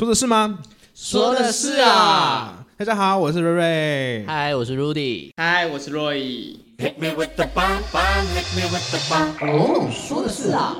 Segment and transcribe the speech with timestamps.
[0.00, 0.58] 说的是吗？
[0.94, 2.64] 说的是啊。
[2.78, 4.24] 大家好，我是瑞瑞。
[4.26, 5.30] 嗨，我是 Rudy。
[5.36, 6.58] 嗨，我是若意。
[6.78, 9.34] Hit me with the bomb bomb, hit me with the bomb.
[9.42, 10.74] 哦，说的是啊。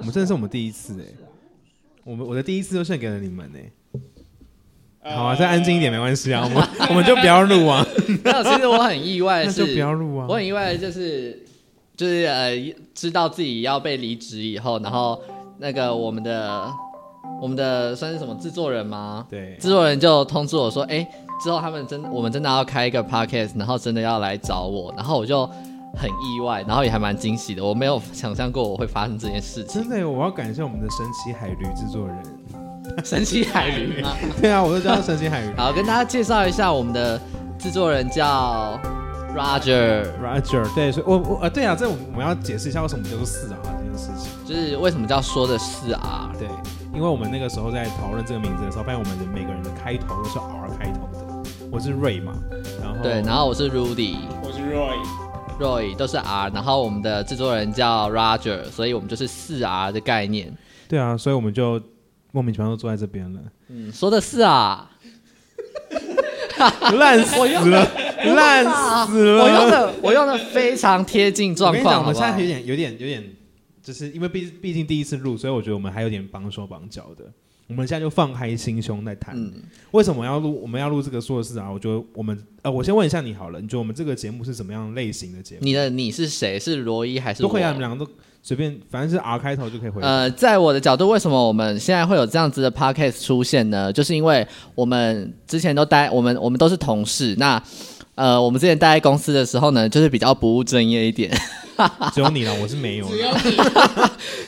[0.00, 1.06] 我们真的是我们第一次哎，
[2.02, 5.14] 我们我的第一次都献给了你们哎。
[5.14, 7.86] 好啊，再安静一点没关系啊， 我们我们就不要录啊，
[8.24, 10.34] 那，其实我很意外的是，那就不要录啊我。
[10.34, 11.46] 很意外的就是
[11.96, 12.50] 就是呃，
[12.92, 15.22] 知道自己要被离职以后，然后
[15.58, 16.68] 那个我们的
[17.40, 19.26] 我们的算是什么制作人吗？
[19.28, 21.06] 对，制作人就通知我说，哎、
[21.42, 25.46] 之后他们真我们真的要开一个 podcast，然后真的要来找我，然后我就
[25.96, 30.00] 很意外，然后也还蛮惊喜的，我没有想象过我会发生这件事情真。
[30.00, 32.16] 的，我要感谢我们的神奇海驴制作人。
[33.02, 34.12] 神奇海驴吗？
[34.40, 35.52] 对啊，我就叫他神奇海驴。
[35.56, 37.20] 好，跟大家介绍一下我们的
[37.58, 38.78] 制作人叫
[39.34, 44.30] Roger，Roger，对，所以我我呃，对啊，这我们我们要解释一下为什么叫做四 R 这件事情。
[44.46, 46.30] 就是为什么叫说的是啊？
[46.38, 46.46] 对，
[46.94, 51.42] 因为我们那个时候在讨论这个名字的时候，发现我们的每个人的开头都是 R 开头的。
[51.68, 52.32] 我是瑞嘛，
[52.80, 54.16] 然后对，然后我是 Rudy。
[54.44, 54.94] 我是 Roy。
[55.58, 60.56] Roy 都是 R，然后我们的制作人叫 Roger，所以我们就是四 R 的概念。
[60.86, 61.82] 对啊，所以我们就
[62.30, 64.88] 莫名其妙都坐在这边了，嗯，说的是啊，
[66.96, 67.36] 烂死
[67.70, 67.88] 了，
[68.36, 68.64] 烂
[69.08, 69.42] 死了。
[69.42, 73.24] 我用的我用的非常贴近状况，我跟你讲，我们好不好现在有点有点有点，
[73.84, 77.24] 就是因为毕毕竟第一次录，所以我觉得我们还有点绑手绑脚的。
[77.66, 79.34] 我们现在就放开心胸在谈。
[79.34, 79.52] 嗯，
[79.92, 80.60] 为什么要录？
[80.60, 81.70] 我们要录这个说的是啊？
[81.70, 85.60] 我觉得我们呃，我先问一下你好了，你觉得我们这个节目是什么样类型的节目？
[85.62, 86.58] 你的你是谁？
[86.58, 88.10] 是罗伊还是我都可以啊，你们两个都
[88.42, 90.02] 随便，反正是 R 开头就可以回。
[90.02, 93.90] 呃，在我的角度，为什么我们现在会有这样子的 podcast 出现呢？
[93.90, 97.34] 就是因为我们之前都待，我们我们都是同事。
[97.38, 97.62] 那
[98.14, 101.30] 呃，我们之前待在公司的时候呢，就是比较不务正业一点。
[102.14, 103.10] 只有你了，我是没有的。
[103.10, 103.56] 只有你。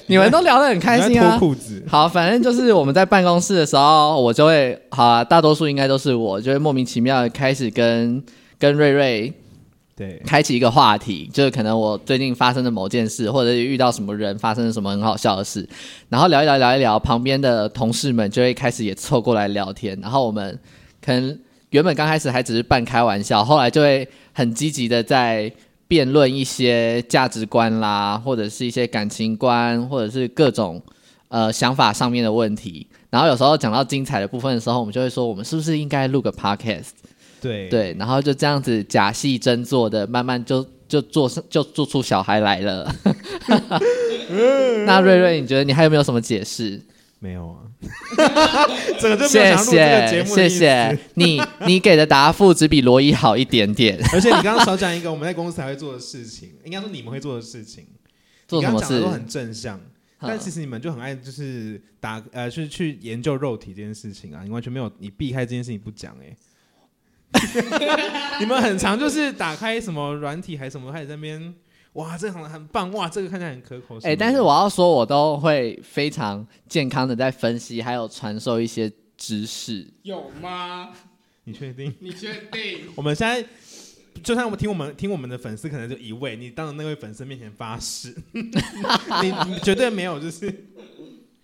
[0.07, 1.49] 你们都聊得很开心啊脱。
[1.49, 1.83] 裤子。
[1.89, 8.23] 好，反正就是我们在办公室的时候，我就会好啊，大多数应该都是我，就会莫名其妙的开始跟
[8.59, 9.33] 跟瑞瑞
[9.97, 15.69] 对，开启一个话题，就是可能我最近发生的某件事，或者是遇到什么人发生了什么很好笑的事，
[16.11, 20.57] 然后聊一聊聊一聊，旁边的同事们就会开始也凑过来聊天，然后我们
[21.05, 21.37] 可能
[21.77, 25.53] 原本刚开始还只是半开玩笑，后来就会很积极的在
[25.87, 30.83] 辩论一些价值观啦，或者是一些感情观，或者是各种
[31.29, 32.87] 呃想法上面的问题。
[33.11, 36.93] 然后有时候讲到精彩的部分的时候，我们就会说，我们是不是应该录个 podcast？
[37.43, 42.91] 对，对，然后就这样子假戏真做的，慢慢就就做就做出小孩来了。
[44.87, 46.81] 那瑞瑞，你觉得你还有没有什么解释？
[47.19, 47.63] 没有啊。
[49.01, 53.99] 整个就没有谢想录这个节谢目谢谢你，你给的答复只比罗伊好一点点。
[54.13, 57.87] 而且你刚刚少讲一个我们在公司才会做的事情，应该说你们会做的事情。
[58.47, 59.09] 做什么事你刚刚讲的都？
[59.11, 59.81] 很正向，
[60.21, 66.37] 但嗯其实你们就很爱就是打呃去去研究肉体这件事情啊，你完全没有你避开这件事情不讲哎、
[68.39, 71.55] 你们很常就是打开什么软体还是什么，开始在那边
[71.97, 73.99] 哇这个很很棒哇这个看起来很可口。
[74.03, 79.87] 哎、但是我要说，我都会非常健康的在分析，还有传授一些知识。
[80.03, 80.93] 有吗？
[81.45, 81.95] 你确定？
[82.01, 82.81] 你确定？
[82.97, 83.47] 我们现在
[84.23, 90.53] 就算我们听我们听我们的粉丝，可能就一位，你当着那位粉丝面前发誓， 你你绝对没有就是。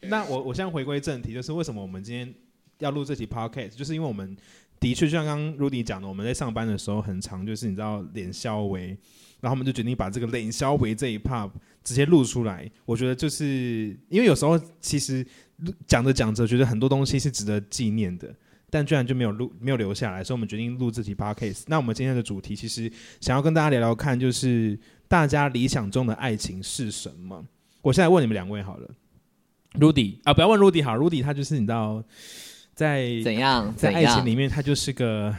[0.08, 2.34] 那我我现在回归正题，就是为什么我们今天
[2.78, 4.36] 要录这期 podcast，就是因为我们
[4.80, 8.98] 的确就像刚刚 Rudy 讲的，我们在上班的时候很长，就是你知道脸消微，
[9.42, 11.50] 然后我们就决定把这个冷消维这一 part
[11.84, 12.66] 直接录出来。
[12.86, 15.22] 我觉得就是因为有时候其实
[15.58, 18.34] 录讲着讲着，觉得很多东西是值得纪念的。
[18.70, 21.64] 但居然就没有录，没有留下来，所以我们决定录这期 podcast。
[21.66, 27.44] 那我们今天的主题其实想要跟大家聊聊看，就是大家理想中的爱情是什么？
[27.82, 28.88] 我现在问你们两位好了
[29.74, 32.02] ，Rudy 啊，不要问 Rudy 好，Rudy 他就是你知道，
[32.74, 33.74] 在怎样？
[33.76, 34.24] 在爱情样？
[34.24, 35.36] 里面他就是个，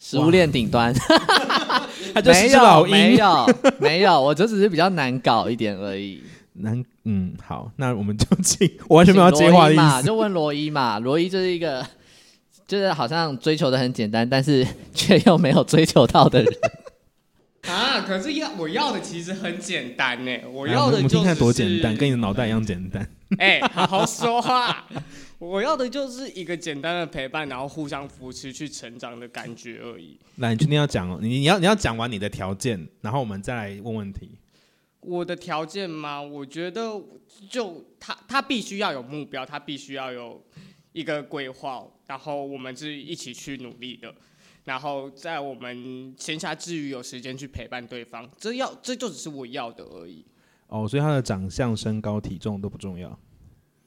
[0.00, 0.92] 食物链顶端？
[2.14, 3.16] 他就是没有，没鹰。
[3.16, 6.22] 有，没有，我就只是比较难搞一点而已。
[6.60, 10.06] 难，嗯，好，那我们就请，我完全没有要接话的意请罗伊嘛，思。
[10.08, 10.98] 就问罗伊嘛。
[10.98, 11.86] 罗伊就是一个，
[12.66, 16.52] 就是好像追求的很简单，但是却又没有追求到的人。
[17.68, 18.00] 啊！
[18.00, 23.06] 可是要我要的其实很简单呢，我要的就我们听看多简单，跟你的脑袋一样简单。
[23.38, 24.86] 哎、好好说话。
[25.38, 30.18] 我要的就是一个简单的陪伴，然后互相扶持去成长的感觉而已。
[30.36, 31.18] 那，你今天要讲哦？
[31.20, 34.30] 你你要你要讲完你的条件，然后我们再来问问题。
[35.00, 36.20] 我的条件吗？
[36.20, 37.00] 我觉得
[37.48, 40.42] 就他他必须要有目标，他必须要有
[40.92, 44.12] 一个规划，然后我们是一起去努力的。
[44.68, 50.22] 然后在我们闲暇之余有时间去陪伴对方，这要这就只是我要的而已。
[50.66, 53.18] 哦，所以他的长相、身高、体重都不重要。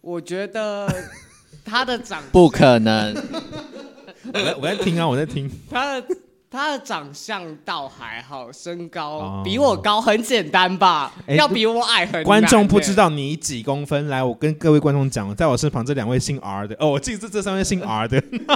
[0.01, 0.92] 我觉得
[1.63, 3.13] 他的长不可能。
[4.33, 5.48] 我在我在听啊，我在听。
[5.69, 6.18] 他的
[6.53, 11.13] 他的长相倒还好，身高哦比我高，很简单吧？
[11.25, 12.95] 哎要比我矮很难观众不知欸。
[12.98, 18.21] 道你几公分，来，我跟各位观众讲，在我身旁这两位姓 R 的，哦，我记得这这三位姓 R 的，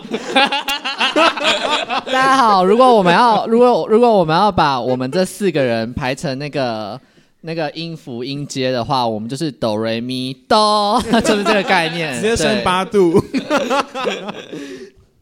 [2.05, 6.99] 大家好，如果我们要，如果如果我们要把我们这四个人排成那个
[7.41, 12.13] 那个音符音阶的话，我们就是哆瑞咪哆， 就是这个概念。
[12.15, 13.23] 直接升对八度，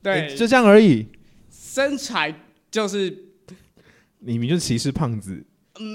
[0.02, 1.06] 对，哎就这样而已。
[1.52, 2.34] 身材
[2.74, 3.16] 就是
[4.18, 5.46] 你们就歧视胖子。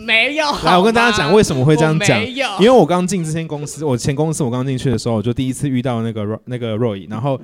[0.06, 0.44] 没有。
[0.64, 7.40] 来，我跟大家讲为什么会这样讲，没有，因为我刚进这间公司，我前公司我刚进去的时候，我就第一次遇到那个那个 Roy，然后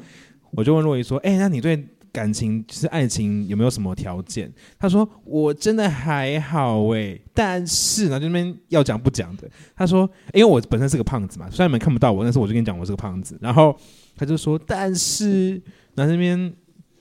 [0.53, 13.77] 我就问 Roy 说：“哎、那你对感情就是爱情有没有什么条件？”他说：“我真的还好哎、但是呢，就那边要讲不讲的。”他说：“因为我本身是个胖子嘛，虽然你们看不到我，但是我就跟你讲我是个胖子。”然后
[14.17, 15.53] 他就说：“但是，
[15.97, 16.53] 然后那边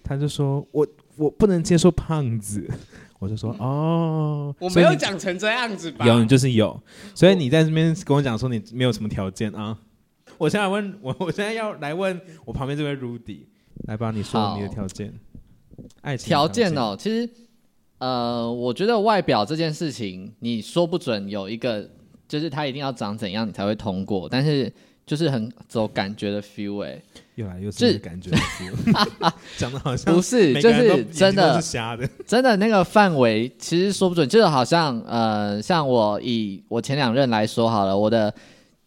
[0.03, 0.87] 他就说我
[1.17, 2.69] 我不能接受胖子。
[3.23, 6.05] ”我就说：“哦，我没有讲成这样子吧？
[6.05, 6.77] 有，你就是有，
[7.15, 9.77] 所以你在这边跟我讲说你没有什么条件啊。
[10.37, 13.45] 我现在问我，我现在要来问我旁边这位 Rudy，
[13.87, 15.13] 来吧，你说你的条件，
[16.01, 17.29] 爱情条件，哦，其实
[17.99, 21.89] 呃，我觉得外表这件事情，你说不准有一个，
[22.27, 24.69] 就是他一定要长怎样你才会通过，但是
[25.05, 27.01] 就是很走感觉的 feel 哎、
[27.35, 31.59] 又来又是感觉的 feel， 讲的好像不是，就是真的，
[32.27, 38.33] 真的那个范围其实说不准，就是好像呃，像我以我前两任来说好了，我的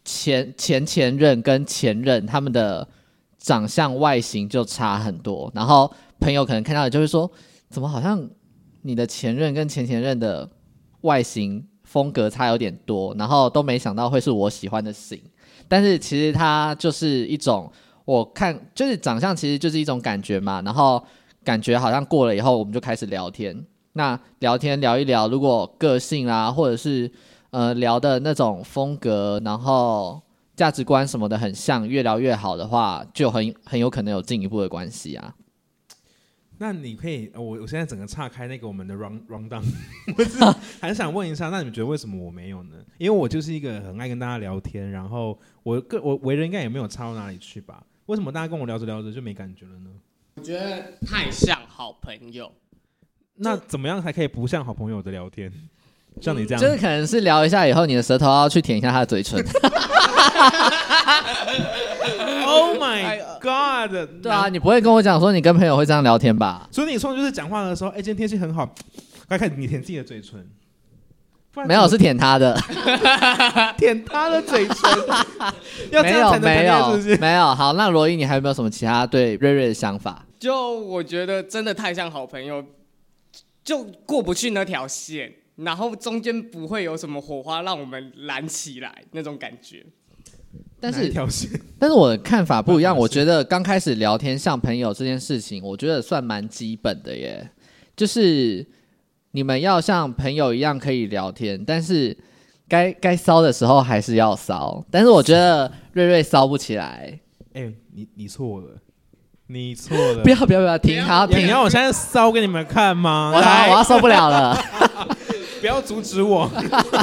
[0.05, 2.87] 前前前任跟前任他们的
[3.37, 7.29] 长相外形就差很多，然后朋友可能看到就会说，
[7.69, 8.29] 怎么好像
[8.83, 10.49] 你的前任跟前前任的
[11.01, 15.21] 外形风格差有点多，然后都没想到会是我喜欢的型，
[15.67, 17.69] 但是其实它就是一种
[18.07, 21.05] 我看就是长相其实就是一种感觉嘛，然后。
[21.43, 23.65] 感觉好像过了以后，我们就开始聊天。
[23.93, 27.09] 那聊天聊一聊，如果个性啊，或者是
[27.51, 30.21] 呃聊的那种风格，然后
[30.57, 35.35] 价值观什么的很像，越聊越好的话，就很很有可能有进一步的关系啊。
[36.57, 39.63] 那你可以，呃我我现在整个岔开那个我们的 round round down，
[40.17, 40.43] 我是
[40.81, 42.75] 还想问一下，那你们觉得为什么我没有呢？
[42.97, 47.81] 因为我就是一个很爱跟大家聊天，然后我个我为人应该也没有差到哪里去吧？
[48.07, 49.89] 为什么大家跟我聊着聊着就没感觉了呢？
[50.35, 52.51] 我觉得太像好朋友。
[53.35, 55.51] 那怎么样才可以不像好朋友的聊天？
[56.21, 59.43] 像你这样，就是可能是聊一下以后，你的舌头要去舔一下他的嘴唇。
[62.47, 63.91] Oh my God！
[64.23, 66.67] 对啊，，你不会跟我讲说你跟朋友会这样聊天吧？
[66.71, 68.73] 所以你说就是讲话的时候，哎、今天天气很好，
[69.27, 70.47] 快看你舔自己的嘴唇，
[71.65, 72.55] 没有，是舔他的。
[73.77, 74.75] 舔他的嘴唇，
[75.91, 77.55] 要这没有，样才能没有恋爱是不是？，没有。
[77.55, 80.25] 好，那罗伊，你还有没有什么其他对瑞瑞的想法？
[80.39, 82.63] 就我觉得真的太像好朋友，
[83.63, 89.85] 就过不去那条线，然后中间不会有什么火花让我们燃起来那种感觉。
[90.79, 91.11] 但是？
[91.79, 97.49] 但是我的看法不一样，我觉得刚开始聊天像朋友这件事情，我觉得算蛮基本的耶。
[97.95, 98.63] 就是
[99.37, 102.17] 你们要像朋友一样可以聊天，但是
[102.67, 104.83] 该该骚的时候还是要骚。
[104.89, 107.19] 但是我觉得瑞瑞骚不起来，
[107.53, 108.69] 哎、你你错了，
[109.45, 113.31] 你错了，不要不要不要停，好你停，要我现在骚给你们看吗？
[113.31, 114.59] 我要我要受不了了。
[115.61, 116.49] 不要阻止我。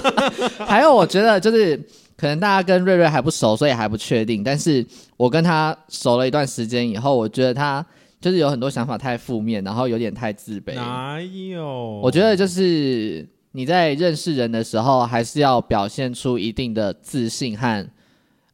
[0.66, 1.76] 还有，我觉得就是
[2.16, 4.42] 可能大家跟瑞瑞还不熟，所以还不确定。
[4.42, 4.84] 但是
[5.16, 7.86] 我跟他熟了一段时间以后，我觉得他
[8.24, 10.74] 就是有很多想法太负面，然后有点太自卑。
[10.74, 12.00] 哪有？
[12.02, 17.86] 我觉得就是你在认识人的时候，还是要表现出一定的自信和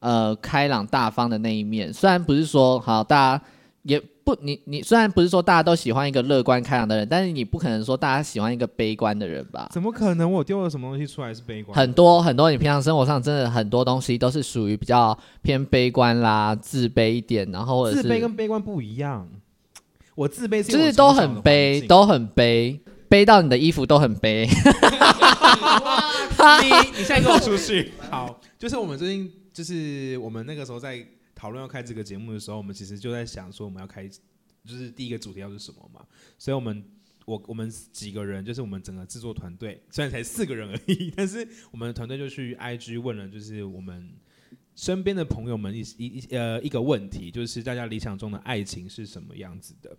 [0.00, 1.93] 呃开朗大方的那一面。
[1.93, 3.45] 虽然不是说好大家
[3.85, 9.69] 也不你你虽然不是说大家都喜欢一个乐观开朗的人，但是你不可能说大家喜欢一个悲观的人吧？
[9.71, 10.33] 怎么可能？
[10.33, 11.79] 我丢了什么东西出来是悲观？
[11.79, 19.29] 很多很多，你平常生活上真的很多东西都是属于比较偏悲观啦、自卑一点，然后或者是自卑跟悲观不一样。
[20.14, 24.47] 我自卑就是都很悲，都很悲，悲到你的衣服都很悲。
[26.62, 27.93] 你 你现在跟我出去。
[28.11, 36.02] 好，就是我们最近就是我们那个时候在讨论要开这个节目的时候，我们其实就在想说我们要开，就是第一个主题要是什么嘛。
[36.38, 36.85] 所以我们
[37.25, 44.12] 我我们几个人，就是我们整个制作团队，虽然才四个人而已， 但是我们的团队就去 IG 问了，就是我们。
[44.75, 49.97] 身边的朋友们一一一呃一个问题，就是大家理想中的爱情是什么样子的？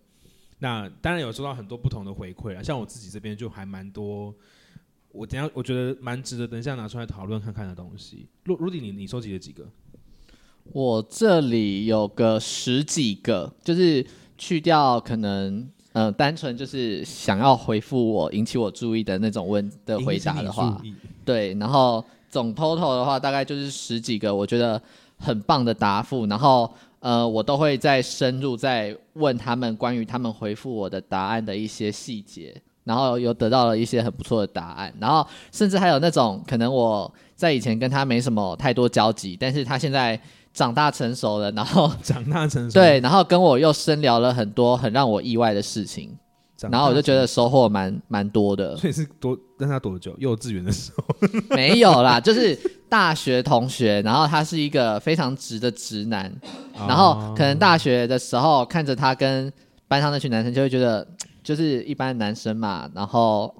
[0.58, 4.34] 那当然有收到很多不同的回馈啊，像我自己这边就还蛮多，
[5.10, 8.26] 我等下我觉得蛮值得等一下拿出来讨论看看的东西。
[8.44, 9.68] 如如迪，你你收集了几个？
[10.72, 14.06] 我这里有个十几个，就是
[14.38, 20.80] 去掉可能呃单纯就是想要回复我引起我注意的那种问的回答的话，
[21.24, 24.82] 对，然后总 total 的话大概就是十几个，我觉得
[25.18, 32.60] 很棒的答复，然后呃我都会再深入再问他们关于他们回复我的答案的一些细节。
[32.84, 40.20] 然后又得到了一些很不错的答案，然后甚至还有那种可能我在以前跟他没什么太多交集，但是他现在
[40.52, 46.10] 长大成熟了，然后长大成熟，对，然后跟我又深聊了很多很让我意外的事情，
[46.62, 48.76] 长然后我就觉得收获蛮蛮多的。
[48.76, 50.14] 所以是多跟他多久？
[50.18, 51.04] 幼稚园的时候，
[51.56, 56.32] 没有啦，就是大学同学，然后他是一个非常直的直男，
[56.74, 59.52] 然后可能大学的时候看着他跟
[59.88, 61.06] 班上那群男生，就会觉得
[61.42, 63.54] 就是一般男生嘛，然后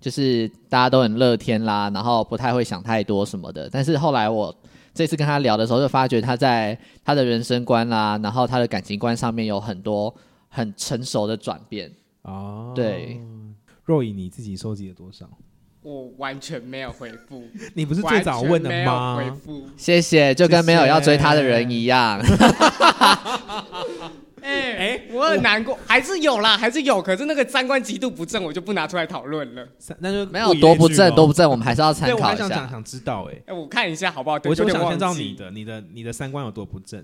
[0.00, 3.68] 就是大家都很乐天啦，然后不太会想太多什么的。
[3.70, 4.54] 但是后来我
[4.94, 10.14] 这次跟他聊的时候，就发觉他在他的人生观啦，然后他的感情观上面有很多
[10.48, 11.90] 很成熟的转变。
[12.24, 13.20] 哦，对，
[13.84, 15.28] 若以你自己收集了多少？
[15.82, 19.16] 我完全没有回复， 你不是最早问的吗？
[19.16, 22.18] 回复，谢谢，就跟没有要追他的人一样。
[24.44, 29.66] 哎、哎我很难过，还是有啦，还是有，可是那个三观极度不正，我就不拿出来讨论了。
[29.78, 32.70] 三那就没有多不正，多不正，我们还是要参对，我考一还想想下。
[32.70, 34.38] 想知道哎，哎、我看一下好不好？
[34.38, 37.02] 对我就想知道你的你的你的三观有多不正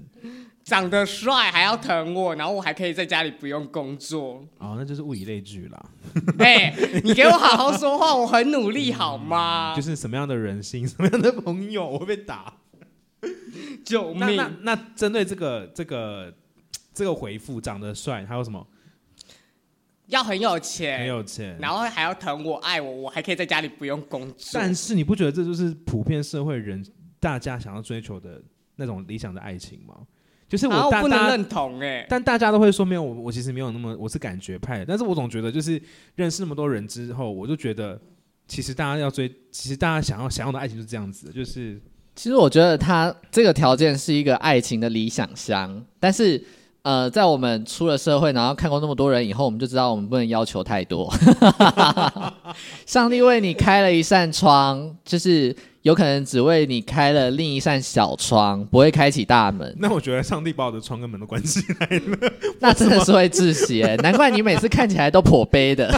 [0.63, 4.45] 长得帅还要疼我，然后我还可以在家里不用工作。
[4.59, 5.83] 哦，那就是物以类聚啦，
[6.39, 9.73] 哎、你给我好好说话，我很努力好吗？
[9.77, 12.53] 就是什么样的人心，什么样的朋友，我会被打。
[13.85, 14.37] 救命！
[14.37, 16.33] 那那那针对这个这个
[16.93, 18.67] 这个回复，长得帅，还有什么？
[20.07, 24.51] 要很有钱，很有钱，然后还要疼我、爱我，我还可以在家里不用工作。
[24.55, 26.85] 但是你不觉得这就是普遍社会人
[27.21, 28.43] 大家想要追求的
[28.75, 29.95] 那种理想的爱情吗？
[30.49, 34.85] 就是我大大家，不能认同哎、但大家都会说没有，我我其实没有那么，我是感觉派的。
[34.85, 35.81] 但是我总觉得就是
[36.17, 37.97] 认识那么多人之后，我就觉得
[38.49, 41.81] 其实大家要追，其实大家想要想要的爱情就是这样子的，就是
[42.17, 46.45] 其实我觉得他这个条件是一个爱情的理想乡，但是
[46.83, 51.13] 呃，在我们出了社会，然后看过那么多人以后，我们就知道我们不能要求太多。
[52.87, 59.77] 上帝为你开了一扇窗，就是有可能只为你开了另一扇小窗，不会开启大门。
[59.79, 62.33] 那我觉得上帝把我的窗跟门都关起来了。
[62.61, 65.91] 那真的是会窒息、欸， 难怪你每次看起来都颇悲的。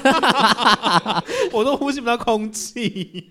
[1.53, 3.31] 我都呼吸不到空气，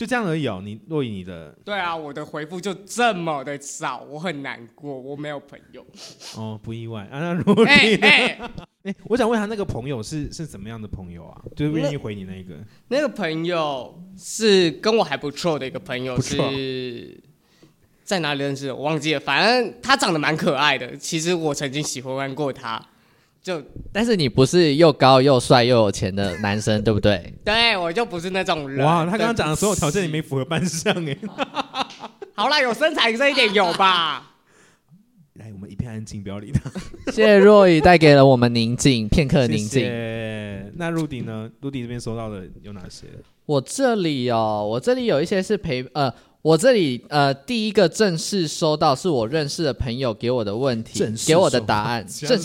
[0.00, 0.62] 就这样而已哦。
[0.64, 5.84] 你若以你的对啊，我的回复就这么的少，我很难过，我没有朋友。
[6.36, 7.20] 哦，不意外啊。
[7.20, 8.06] 那如果 哎你呢？
[8.06, 8.40] 哎，
[8.84, 11.38] 哎、我想问他那个朋友是是怎么样的朋友啊？
[11.54, 12.54] 就是愿意回你那个
[12.88, 17.22] 那个朋友是跟我还不错的一个朋友，不错是
[18.02, 18.74] 在哪里认识的？
[18.74, 20.96] 我忘记了，反正他长得蛮可爱的。
[20.96, 22.82] 其实我曾经喜欢过他，
[23.42, 27.32] 就但是你不是又高又帅又有钱的男生，对不对？
[27.44, 28.84] 对我就不是那种人。
[28.84, 31.16] 哇，他刚刚讲的所有条件你没符合扮相哎。
[32.34, 34.32] 好啦，有身材这一点有吧？
[35.34, 36.70] 来，我们一片安静，不要理他。
[37.10, 39.82] 谢谢若雨带给了我们宁静，片刻宁谢静。
[39.84, 40.72] 谢。
[40.76, 41.50] 那陆迪呢？
[41.60, 43.06] 陆迪这边收到的有哪些？
[43.46, 52.38] 我这里哦，我这里有一些是陪呃，我这里呃第一个正式收到是我认识的朋友给我的问题给我的答案， 正？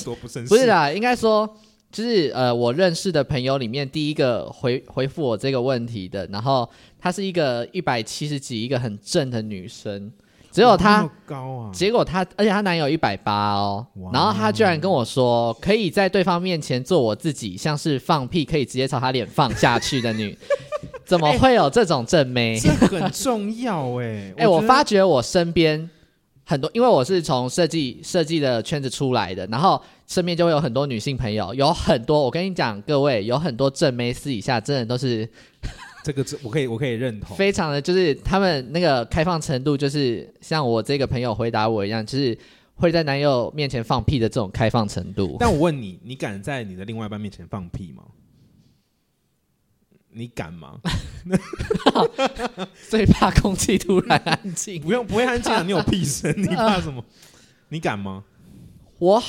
[0.48, 1.50] 不是啦，应该说
[1.92, 10.12] 就是呃我认识的朋友里面第一个回回复我这个问题的，然后她是一个一百七十几，一个很正的女生，
[10.56, 11.70] 只有哇她高啊！
[11.74, 20.38] 结果她，而且她男友一百八哦，然后她居然跟我说，可以在对方面前做我自己，像是放屁可以直接朝他脸放下去的女，
[21.04, 22.58] 怎么会有这种正妹？
[22.58, 24.34] 这很重要哎。
[24.40, 25.90] 哎、我发觉我身边
[26.46, 35.28] 很多，因为我是从设计设计的圈子出来的，然后身边就会有很多女性朋友，有很多，我跟你讲，各位有很多正妹私底下真的都是
[36.06, 37.36] 这个这我可以我可以认同。
[37.36, 42.38] 非常的，就是他们那个开放程度，就是像我这个朋友回答我一样，就是
[42.76, 45.36] 会在男友面前放屁的这种开放程度。
[45.40, 48.04] 但我问你，你敢在你的另外一半面前放屁吗？
[50.12, 50.80] 你敢吗？
[52.88, 54.80] 最怕空气突然安静。
[54.80, 55.64] 不用，不会安静啊！
[55.64, 57.04] 你有屁声， 你怕什么？
[57.70, 58.24] 你敢吗？
[59.00, 59.22] 我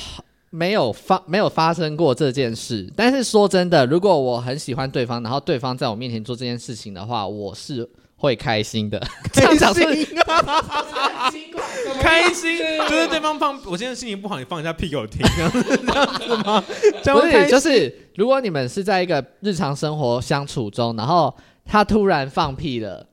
[0.49, 9.01] 没有发没有发生过这件事，但是说真的，如果我很喜欢对方，然后对方在我面前做这件事情的话，我是会开心的。
[9.33, 9.83] 这样讲是
[11.99, 12.57] 开心，
[12.89, 16.63] 就是对方放，我今天心情不好，你放一下屁给我听，这样子这样子吗？
[17.03, 21.35] 这样不是，就是如果你们是在一个日常生活相处中，然后
[21.65, 23.05] 他突然放屁了，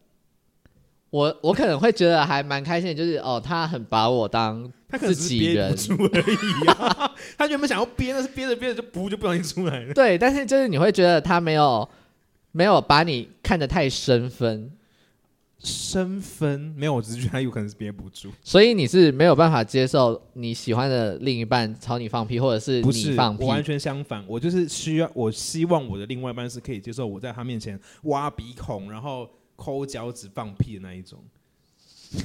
[1.11, 6.37] 我我可能会觉得还蛮开心的，就是哦，他很把我当他可能自只是憋己人不，住而已
[6.69, 7.11] 啊。
[7.37, 9.93] 他原本想要憋，但是憋着憋着就不就不小心出来了。
[9.93, 11.89] 对，但是就是你会觉得他没有
[12.53, 14.71] 没有把你看得太深分，
[15.59, 18.31] 身份没有，我只是觉得他有可能是憋不住。
[18.43, 23.49] 所以你是没有办法接受你喜欢的另一半朝你放屁，或者是不是，放屁我。
[23.49, 31.19] 完全相反，我就是需要，我希望我的另外一半是可以接受我在他面前挖鼻孔，然后抠脚趾、放屁的那一种。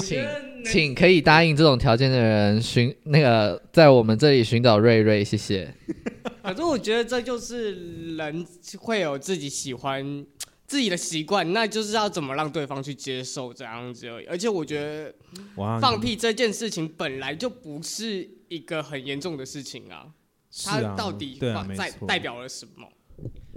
[0.00, 0.24] 请
[0.64, 5.72] 请可以答应这种条件的人寻那个在我们这里寻找瑞瑞，谢谢。
[6.42, 8.46] 可是我觉得这就是人
[8.78, 10.24] 会有自己喜欢
[10.66, 14.26] 自己的习惯，那就是要怎么让对方去接受这样子而已。
[14.26, 15.14] 而且我觉得，
[15.80, 20.06] 放屁这件事情本来就不是一个很严重的事情啊，
[20.64, 22.88] 它到底对啊，放在代表了什么？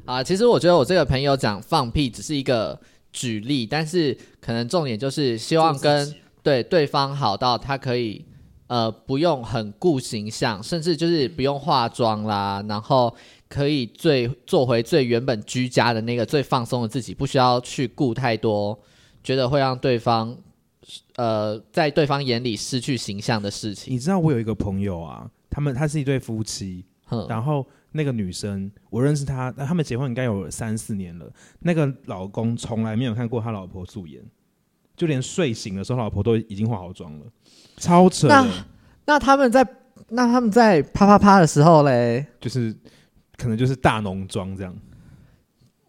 [0.06, 2.78] 啊，其实我觉得我这个朋友讲放屁只是一个
[3.14, 8.26] 举例，但是可能重点就是希望跟对对方好到他可以
[8.68, 13.14] 呃不用很顾形象，甚至就是不用化妆啦，然后
[13.48, 18.80] 可以最做回最原本居家的那个最放松的自己，不需要去顾太多，
[19.24, 20.36] 觉得会让对方
[21.16, 23.94] 呃在对方眼里失去形象的事情。
[23.94, 31.30] 你知道我有一个朋友啊，他们他是一对夫妻，哼，然后那个女生我认识她，他们结婚应该有三四年了。
[31.60, 34.24] 那个老公从来没有看过他老婆素颜，
[35.01, 37.25] 就连睡醒的时候，老婆都已经化好妆了，
[37.77, 38.27] 超扯。
[38.27, 38.48] 那
[39.08, 39.67] 那他们在
[40.10, 42.24] 那他们在啪啪啪的时候嘞？
[42.39, 42.72] 就是
[43.36, 44.72] 可能就是大浓妆这样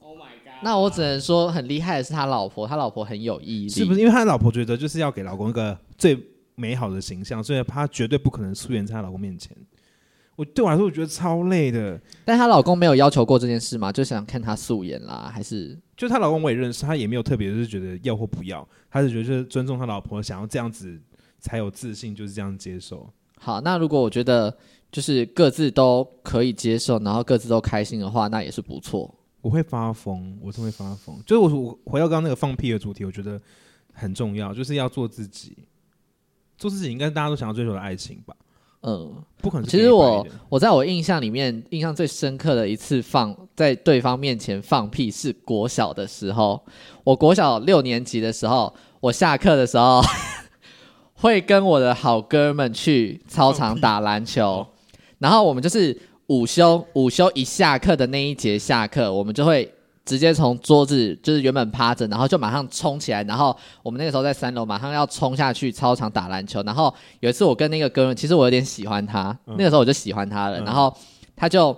[0.00, 0.62] ，Oh my god！
[0.62, 4.00] 那我只能说很厉害的是他老婆，他老婆很有毅力，是不是？
[4.00, 6.18] 因为他老婆觉得就是要给老公一个最
[6.54, 9.54] 美好的形象，所以他绝对不可能出现在他老公面前。
[10.42, 12.00] 我对我来说，我觉得超累的。
[12.24, 13.92] 但她老公没有要求过这件事吗？
[13.92, 21.00] 就想看她素颜啦，还是就她老公我也认识，他也没有特别就是觉得要或不要，他是觉得就是尊重他老婆，想要这样子
[21.38, 23.08] 才有自信，就是这样接受。
[23.38, 23.60] 好？
[23.60, 24.52] 那如果我觉得
[24.90, 29.14] 就是各自都可以接受，然后各自都开心的话，那也是不错。
[29.40, 31.20] 我会发疯，我是会发疯。
[31.24, 33.40] 就是我我回到刚刚那个放屁的主题，我觉得
[33.92, 35.56] 很重要，就是要做自己。
[36.56, 38.36] 做自己应该大家都想要追求的爱情吧？
[38.82, 46.60] 嗯，不可能其实我我在我印象里面，印象最深刻的一次放在对方面前放屁是国小的时候。
[47.04, 50.02] 我国小六年级的时候，我下课的时候
[51.14, 54.66] 会跟我的好哥们去操场打篮球，
[55.18, 59.72] 然后我们就是午休午休一下课的那一节下课，我们就会
[60.04, 66.62] 直接从桌子就是原本趴着，然后就马上冲起来，然后我们那个时候在三楼，马上要冲下去操场打篮球。
[66.64, 70.92] 然后有一次我跟那个哥们，其实我有点喜欢他，嗯那个时候我就喜欢他了，嗯然后
[71.36, 71.76] 他就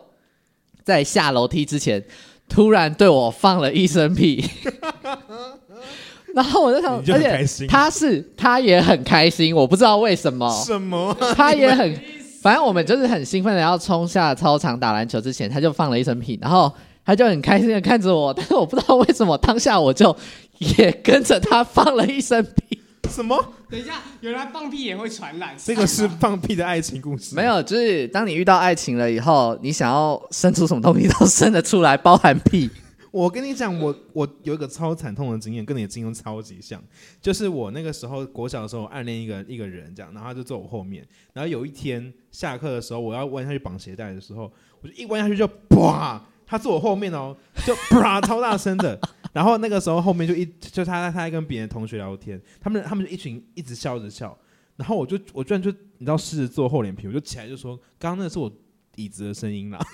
[0.82, 2.02] 在下楼梯之前，
[2.48, 4.44] 突然对我放了一声屁。
[6.34, 11.16] 然后我就想，而且他是他也很开心，我不知道为什么，什么？
[11.36, 11.94] 他也很，
[12.42, 16.72] 反正我们就是很兴奋的要冲下操场打篮球之前，他就放了一声屁，然后
[17.04, 20.16] 他就很开心的看着我， 但是我不知道为什么当下我就
[20.58, 23.36] 也跟着他放了一声屁，什么？
[23.68, 27.34] 等一下，原来放屁也会传染，这个是放屁的爱情故事？
[27.34, 32.70] 没有，就是当你遇到爱情了以后，你想要生出什么东西都生得出来，包含屁。
[33.10, 36.82] 我跟你讲，我我有一个超惨痛的经验，跟你的经验超级像，
[37.22, 46.20] 就是我那个时候国小的时候暗恋一个一个人，这样，然后他就坐我后面，然后有一天下课的时候，我要弯下去绑鞋带的时候，我就一弯下去就啪，
[46.54, 47.36] 他坐我后面哦，
[47.66, 48.96] 就 啪超大声的，
[49.32, 54.36] 然后那个时候后面就一就他他在跟别的同学聊天，他们他们就一群一直笑着笑，
[54.76, 58.48] 然后我就我居然就你知道狮子座厚脸皮，我就起来就说，刚刚那是我
[58.94, 59.84] 椅子的声音啦。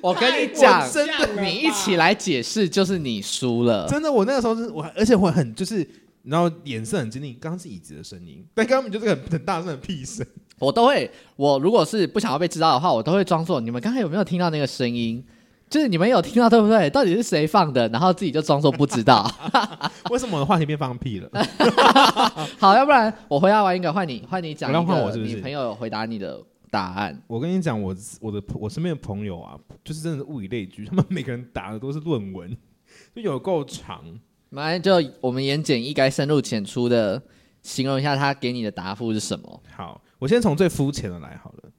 [0.00, 3.88] 我跟你讲太过分了吧，你一起来解释，就是你输了。
[3.88, 5.84] 真的，我那个时候是我，而且我很就是，
[6.22, 10.24] 然后眼色很坚定，刚刚是椅子的声音，但根本就是很很大声的屁声。
[10.58, 15.22] 我都会，我如果是不想要被知道的话，我都会装作你们刚才有没有听到那个声音？
[15.68, 16.88] 就是你们有听到对不对？
[16.90, 17.88] 到底是谁放的？
[17.88, 19.28] 然后自己就装作不知道。
[20.10, 21.28] 为什么我的话题变放屁了？
[22.56, 26.40] 好，要不然我回答完一个，换你，换你讲不要换我是不是你朋友有回答你的
[26.70, 27.20] 答案。
[27.26, 32.56] 我跟你讲，我我的我身边的朋友啊，就是真的是物以类聚，他们每个人答的都是论文，
[33.14, 34.02] 就有够长。
[34.50, 37.20] 马上就我们言简意赅、深入浅出的
[37.62, 39.60] 形容一下他给你的答复是什么。
[39.74, 41.70] 好，我先从最肤浅的来好了。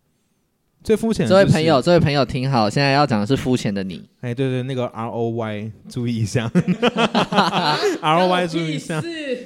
[0.84, 4.08] 最肤浅的、就是这位朋友，，这位朋友听好，现在要讲的是肤浅的你。
[4.22, 6.50] 哎，对对，那个 R O Y 注意一下，
[8.00, 9.02] R O Y 注意一下。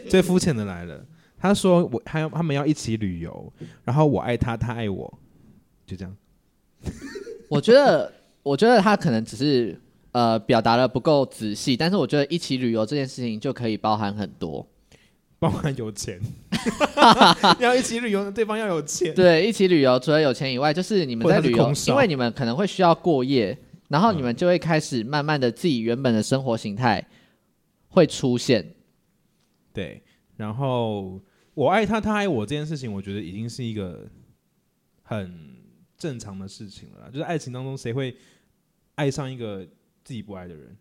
[0.07, 1.03] 最肤浅的来了，
[1.39, 3.51] 他说我他要他们要一起旅游，
[3.83, 5.19] 然后我爱他，他爱我，
[5.85, 6.15] 就这样。
[7.49, 8.11] 我觉得，
[8.43, 9.79] 我觉得他可能只是
[10.11, 14.67] 呃表达的不够仔细，但是我觉得一起旅游这件事情就可以包含很多。
[15.41, 16.21] 包含有钱，
[17.59, 19.11] 要一起旅游，对方要有钱。
[19.15, 27.03] 对，一起旅游除了有钱以外，就是你们在旅游因为你们可能会需要过夜，然后你们就会开始慢慢的自己原本的生活形态
[27.87, 28.75] 会出现。
[29.73, 30.03] 对，
[30.37, 31.19] 然后
[31.55, 34.07] 我爱他，他爱我这件事情，我觉得已经是一个
[35.01, 35.57] 很
[35.97, 37.09] 正常的事情了啦。
[37.11, 38.15] 就是爱情当中，谁会
[38.93, 39.67] 爱上一个
[40.03, 40.77] 自己不爱的人？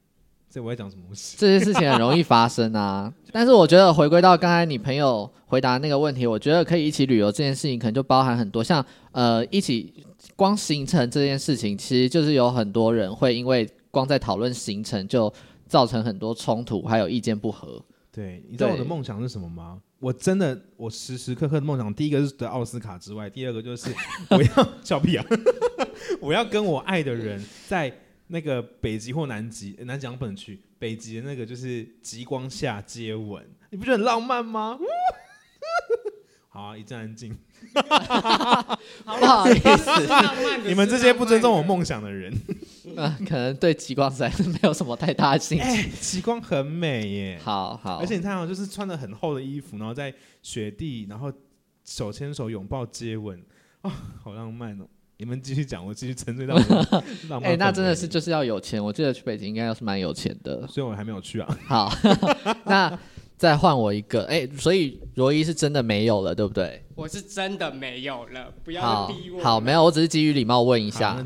[0.51, 1.37] 这我在讲什么东西？
[1.39, 3.13] 这些事情很容易发生啊。
[3.31, 15.33] 但是我觉得回归到刚才你朋友回答那个问题，我觉得可以一起旅游这件事情，可能就包含很多，像呃一起光行程这件事情，其实就是有很多人会因为光在讨论行程就
[15.69, 17.81] 造成很多冲突，还有意见不合。
[18.11, 19.79] 对，你知道我的梦想是什么吗？
[20.01, 23.89] 我真的，我时时刻刻的梦想，第一个是得奥斯卡之外，第二个就是
[24.31, 25.25] 我要 笑屁啊！
[26.21, 27.93] 我要跟我爱的人在
[28.31, 34.79] 那个北极或南极，呃南极不能去，北极的那个就是极光下接吻，你不觉得很浪漫吗？
[36.53, 37.37] 好啊，一阵安静。
[37.73, 39.91] 不好意思，
[40.67, 42.33] 你们这些不尊重我梦想的人，
[42.97, 45.65] 呃，可能对极光实在是没有什么太大的兴趣。
[45.65, 47.41] 哎，极光很美耶。
[47.43, 50.13] 好好，而且你看哦，就是穿的很厚的衣服，然后在
[50.43, 51.33] 雪地，然后
[51.85, 53.41] 手牵手拥抱接吻，
[53.83, 53.91] 啊、
[54.21, 54.89] 好浪漫哦！
[55.21, 57.53] 你们继续讲，我继续沉醉到我的 浪漫。
[57.53, 58.83] 哎、那真的是，就是要有钱。
[58.83, 60.67] 我记得去北京应该要是蛮有钱的。
[60.67, 61.59] 所以我还没有去啊。
[61.67, 61.93] 好，
[62.65, 62.99] 那
[63.37, 64.25] 再换我一个。
[64.25, 66.83] 哎、所以罗伊是真的没有了，对不对？
[66.95, 69.43] 我是真的没有了，不要逼我。
[69.43, 71.23] 好，没有，我只是基于礼貌问一一下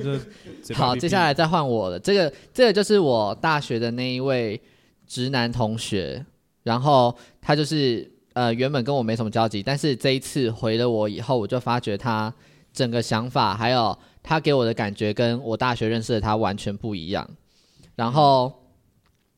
[0.75, 1.97] 好，接下来再换我了。
[1.97, 4.61] 这个这个就是我大学的那一位
[5.07, 6.27] 直男同学，
[6.65, 12.35] 然后他就是呃原本跟我没什么交集，但是这一次回了我以后，我就发觉他
[12.75, 17.27] 整个想法还有他给我的感觉跟我大学认识的他完全不一样。
[17.95, 18.53] 然后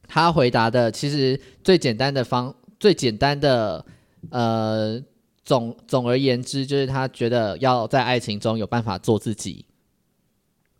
[0.08, 3.84] 他回答的其实最简单的方最简单的
[4.30, 5.00] 呃
[5.44, 9.64] 总总而言之，就是他觉得要在爱情中有办法做自己。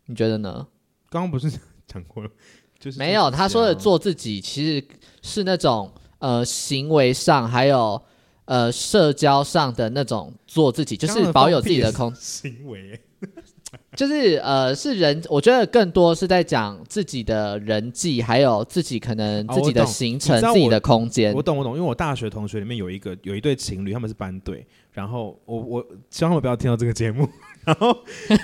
[0.07, 0.67] 你觉得呢？
[1.09, 1.51] 刚刚不是
[1.87, 2.31] 讲过了，
[2.79, 4.89] 就是没有，他说的做做自己其实
[5.23, 8.03] 是那种呃行为上还有
[8.47, 12.99] 呃社交上的那种做自己，就是保有自己的空，行为，
[13.95, 21.43] 就是呃是人，我觉得更多是在讲自己的人际，还有自己可能哦自己的行程、自己的空间我。
[21.43, 27.29] 懂我懂，因为我大学同学里面有一个有一对情侣，他们是班队，然后我我希望他们不要听到这个节目，
[27.65, 27.99] 然后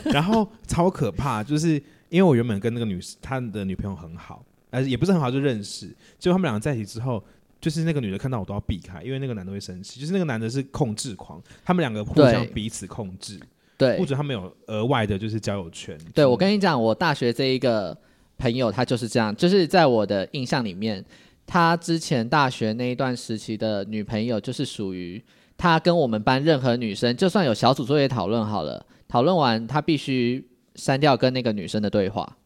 [0.06, 1.74] 然后超可怕，就是
[2.08, 5.86] 因为我原本跟那个女他的女朋友很好，呃也不是很好就认识，
[6.18, 7.22] 结果他们两个在一起之后。
[7.62, 10.00] 就是那个女的看到我都要避开，因为那个男的会生气。
[10.00, 13.40] 就是那个男的是控制狂，他们两个互相彼此控制，
[13.78, 15.96] 对或者他们有额外的就是交友圈。
[16.12, 17.96] 对，我跟你讲，我大学这一个
[18.36, 21.04] 朋友他就是这样，就是在我的印象里面，
[21.46, 25.22] 他之前大学那一段时期的女朋友就是属于
[25.56, 30.44] 他跟我们班任何女生，就算有小组作业讨论好了，讨论完他必须
[30.74, 32.36] 删掉跟那个女生的对话，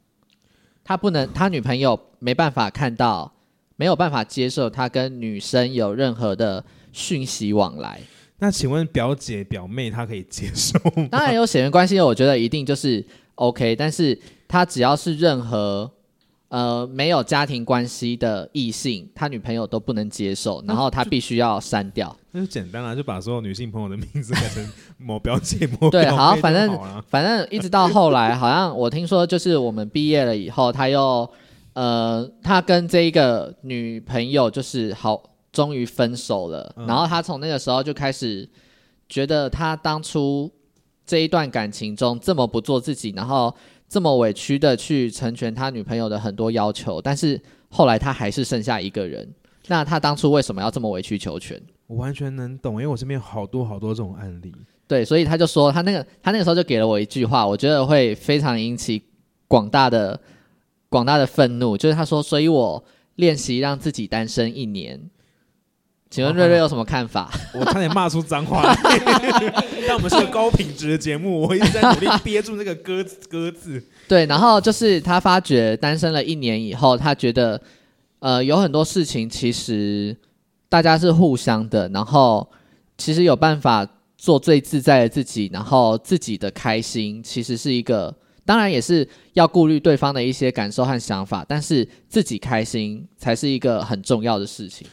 [0.84, 3.32] 他不能，他女朋友没办法看到，
[3.76, 8.00] 没有办法接受他跟女生有任何的讯息往来。
[8.38, 11.08] 那请问表姐表妹她可以接受吗？
[11.10, 13.02] 当然有血缘关系的，我觉得一定就是
[13.36, 15.90] OK，但是他只要是任何
[16.48, 22.14] 呃没有家庭关系的异性，他女朋友都不能接受，然后他必须要删掉。
[22.30, 31.26] 那就简单了，就把所有女性朋友的名字改成某表姐、某对好反正反正一直到后来，好像我听说就是我们毕业了以后，他又
[31.76, 36.72] 呃，他跟这一个女朋友就是好，终于分手了。
[36.78, 38.48] 嗯然后他从那个时候就开始
[39.10, 40.50] 觉得他当初
[41.04, 43.54] 这一段感情中这么不做自己，然后
[43.86, 49.30] 这么委屈的去成全他女朋友的很多要求，但是后来他还是剩下一个人。
[49.66, 51.60] 那他当初为什么要这么委曲求全？
[51.88, 54.50] 我完全能懂，因为我身边有好多好多这种案例。
[54.88, 59.02] 对，所以他就说他那个他那个时候就给了我一句话，我觉得会非常引起
[59.46, 60.18] 广大的
[60.88, 62.84] 广大的愤怒，就是他说，所以我
[63.16, 65.10] 练习让自己单身一年。
[66.08, 67.28] 请问瑞瑞有什么看法？
[67.52, 68.76] 我差点骂出脏话来，
[69.88, 73.82] 但我们是个高品质的节目，我一直在努力憋住那个歌歌字。
[74.06, 77.60] 对，然后就是他发觉单身了一年以后，他觉得
[78.20, 80.16] 呃有很多事情其实
[80.68, 82.48] 大家是互相的，然后
[82.96, 88.14] 其实有办法做最自在的自己，然后自己的开心其实是一个，
[88.46, 94.86] 当然也是要顾虑对方的一些感受和想法，但是自己开心才是一个很重要的事情。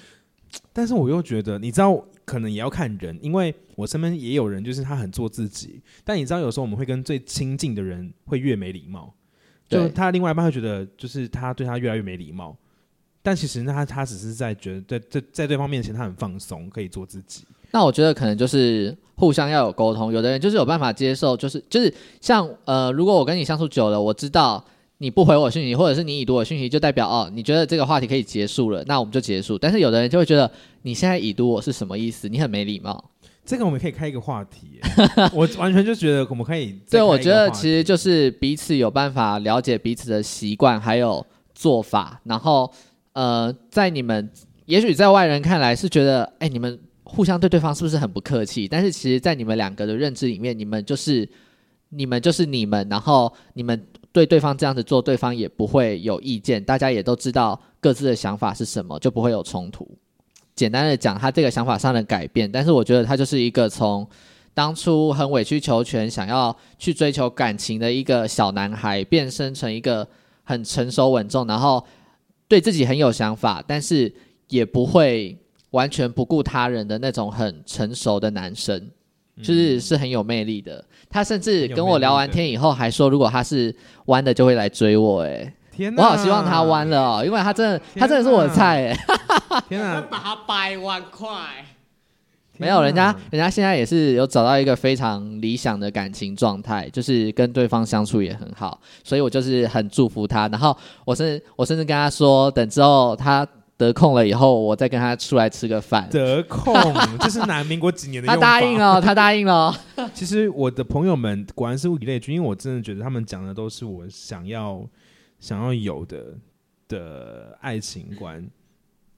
[0.73, 9.13] 但是我又觉得，你知道，可能也要看人，因为我身边也有人，就是他很做自己，但你知道，有时候我们会跟最亲近的人会越没礼貌，
[9.69, 12.57] 就他另外一半会觉得，就是他对他越来越没礼貌，
[13.21, 17.45] 但其实那他他只是在觉得在在在对方面前他很放松，可以做自己。
[17.73, 24.63] 那我觉得可能就是互相要有沟通，有的人就是有办法接受，就是就是像呃，如果我跟你相处久了，我知道
[24.99, 29.57] 你不回我讯息，或者是你已读我讯息，就代表哦，你觉得这个话题可以结束了，那我们就结束。
[29.57, 30.49] 但是有的人就会觉得
[30.83, 32.29] 你现在已读我是什么意思？
[32.29, 33.03] 你很没礼貌。
[33.45, 34.79] 这个我们可以开一个话题，
[35.33, 42.71] 我完全就觉得我们可以对，我觉得其实就是彼此有办法了解彼此的习惯还有做法，然后
[43.11, 44.29] 呃，在你们
[44.65, 46.79] 也许在外人看来是觉得，哎，你们
[47.15, 48.67] 互相对对方是不是很不客气？
[48.67, 51.29] 但是其实，在你们两个的认知里面，你们就是
[51.89, 59.87] 你们就是你们，然后你们对对方这样子做，对方也不会有意见，大家也都知道各自的想法是什么，就不会有冲突。
[60.55, 64.07] 简单的讲，他这个想法上的改变，但是我觉得他就是一个从
[64.55, 70.07] 当初很委曲求全，想要去追求感情的一个小男孩，变身成一个
[70.43, 71.85] 很成熟稳重，然后
[72.47, 74.11] 对自己很有想法，但是
[74.49, 75.37] 也不会
[75.73, 78.89] 完全不顾他人的那种很成熟的男生，
[79.41, 80.83] 就是是很有魅力的。
[81.09, 88.97] 他甚至跟我聊完天以后，还说如果他是弯的，就会来追我、哎，天哪，我好希望他弯了哦，因为他真的，他真的是我的菜、哎。
[89.67, 91.27] 天哪，把他掰弯块。
[92.57, 100.47] 没有，人家人家现在也是有找到一个非常理想的感情状态，就是跟对方相处也很好，所以我就是很祝福他。
[100.49, 103.45] 然后我甚至我甚至跟他说，等之后他
[103.83, 106.09] 得空了以后，我再跟他出来吃个饭。
[106.09, 106.73] 得空，
[107.19, 109.75] 这是南民国几年的 他答应了，他答应了。
[110.13, 114.83] 其实我的朋友们果然是物以类聚，因为我真的觉得他们讲的都是我想要
[115.39, 116.35] 想要有的
[116.87, 118.43] 的爱情观。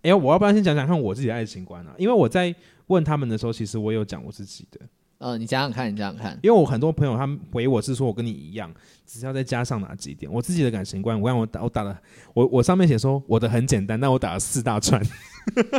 [0.02, 1.94] 哎、我要不然先讲讲看我自己的爱情观啊？
[1.98, 2.54] 因为我在
[2.88, 4.80] 问他们的时候，其实我有讲我自己的。
[5.18, 8.74] 呃，你想想看，你想想看，因为我很多朋友他们回我是说我跟你一样，
[9.06, 10.32] 只是要再加上哪几点。
[10.32, 11.98] 我自己的感情观，我让我打我打了，
[12.34, 15.02] 我我上面写说我的很简单，但我打了四大串。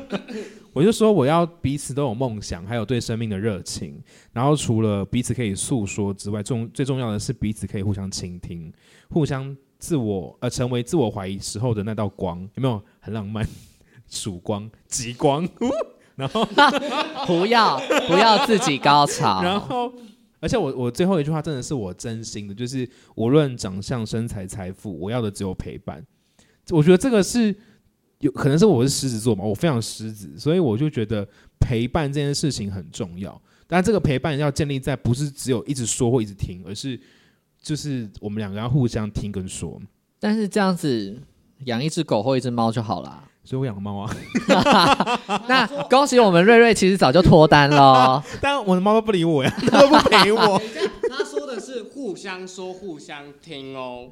[0.72, 4.02] 我就说我要彼此都有梦想，还有对生命的热情。
[4.32, 8.72] 然后除了彼此可以诉说之外，重最重要的是彼此可以互相倾听，
[9.10, 13.46] 互相自我呃成为自我怀疑时候的那道光，有没有很浪漫？
[14.08, 15.48] 曙光、极光，
[16.16, 16.44] 然后
[17.26, 19.42] 不要不要自己高潮。
[19.44, 19.92] 然后，
[20.40, 26.04] 而且我我最后一句话真的是我真心的，就是无论长相、身材、财富，我要的只有陪伴。
[26.70, 27.54] 我觉得这个是
[28.18, 31.26] 有可能是我是狮子座嘛，我非常狮子，所以我就觉得
[31.60, 33.40] 陪伴这件事情很重要。
[33.68, 36.98] 但这个陪伴要建立在不是只有一直说或一直听，而是
[37.60, 39.80] 就是我们两个要互相听跟说。
[40.18, 41.20] 但是这样子
[41.64, 43.28] 养一只狗或一只猫就好啦。
[43.46, 44.10] 所以我养猫啊，
[45.46, 48.20] 那恭喜我们瑞瑞，其实早就脱单了。
[48.42, 50.60] 但我的猫都不理我呀，它 都不陪我。
[51.08, 54.08] 他说的是互相说、互相听哦，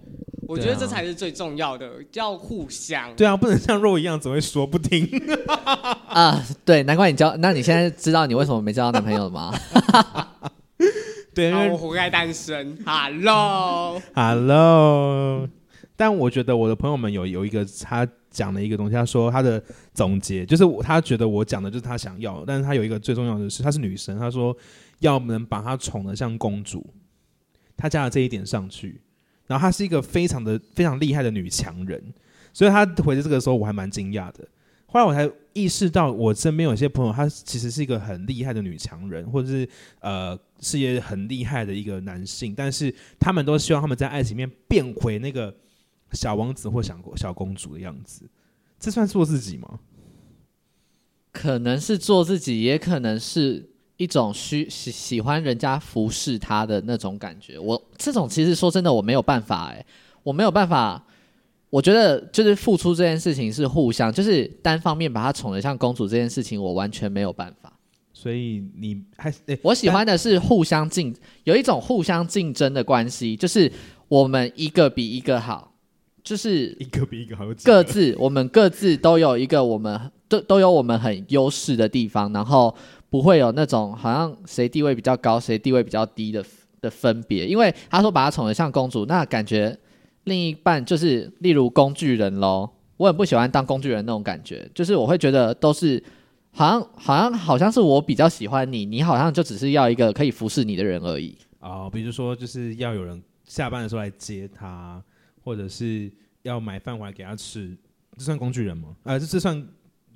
[0.46, 3.12] 我觉得这才是最重要的，要互相。
[3.16, 5.10] 对啊，不能像肉一样只会说不听。
[6.06, 9.52] 啊、对，难怪你交，那你现在知道你为什么没交到男朋友了吗？
[11.34, 12.78] 对，因好，为我活该单身。
[12.86, 13.98] Hello，Hello，
[15.96, 19.62] 但我觉得我的朋友们有有一个他讲的一个东西，他说他的
[19.94, 24.54] 总结就是我他觉得我讲的就是他想要，但是他有一个最重要的是，她是女生，他说
[24.98, 26.84] 要能把她宠得像公主，
[27.76, 29.00] 他加了这一点上去，
[29.46, 32.02] 然后她是一个非常的非常厉害的女强人，
[32.52, 34.46] 所以他回的这个时候我还蛮惊讶的。
[34.86, 39.68] 后来我才意识到，我身边有些朋友，她其实是一个很厉害的女强人，或者是
[39.98, 45.52] 呃事业很厉害的一个男性，但是他们都希望他们在爱情面变回那个
[46.14, 48.28] 小王子或小小公主的样子，
[48.78, 49.78] 这算做自己吗？
[51.32, 57.58] 可能是做自己，也可能是一种需喜喜欢人家服侍他的那种感觉。
[57.58, 59.84] 我这种其实说真的，我没有办法哎、
[60.22, 61.04] 我没有办法。
[61.70, 67.72] 我觉得就是付出这件事情是互相，就是单方面把她宠得像公主这件事情，我完全没有办法。
[68.12, 73.72] 所以你还我喜欢的是互相竞，有一种互相竞争的关系，就是
[74.06, 75.73] 我们一个比一个好，
[76.24, 82.74] 就是一个比一个好各自我们各自都有一个我们都都有我们很优势的地方，然后
[83.10, 86.42] 不会有那种好像谁地位比较高，谁地位比较低的
[86.80, 87.46] 的分别。
[87.46, 89.78] 因为他说把他宠得像公主，那感觉
[90.24, 92.70] 另一半就是例如工具人喽。
[92.96, 96.02] 我很不喜欢当工具人那种感觉，就是我会觉得都是
[96.52, 101.36] 好像好像好像是我比较喜欢你，你好像就只是要一个可以服侍你的人而已。
[101.58, 105.02] 哦，比如说就是要有人下班的时候来接他，
[105.44, 106.10] 或者是
[106.42, 107.76] 要买饭回来给他吃，
[108.16, 108.96] 这算工具人吗？
[109.04, 109.54] 呃，这这算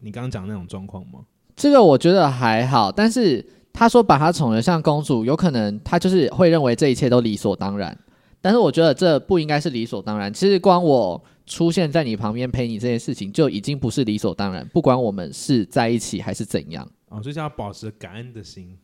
[0.00, 1.20] 你刚刚讲的那种状况吗？
[1.54, 7.96] 这个我觉得还好，但是他说把他宠得像公主，有可能他就是会认为这一切都理所当然。
[8.40, 10.32] 但是我觉得这不应该是理所当然。
[10.32, 14.66] 其实光我出现在你旁边陪你这件事情，就已经不是理所当然。
[14.68, 18.78] 不管我们是在一起还是怎样，哦，就是要保持感恩的心。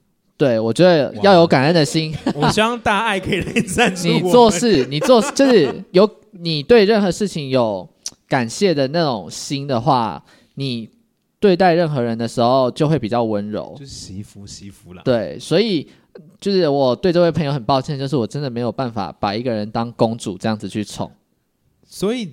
[0.45, 2.15] 对我觉得要有感恩的心。
[2.35, 7.89] 我希望大爱可以来赞助你做事，你做就是有你对任何事情有
[8.29, 10.23] 感谢的那种心的话，
[10.57, 10.91] 你
[11.41, 13.87] 对待任何人的时候就会比较温柔就。
[13.87, 15.01] 是惜福惜福啦。
[15.03, 15.89] 对，所以
[16.39, 21.11] 就是我对这位朋友很抱歉，就是我真的没有办法把一个人当公主这样子去宠。
[21.87, 22.31] 所以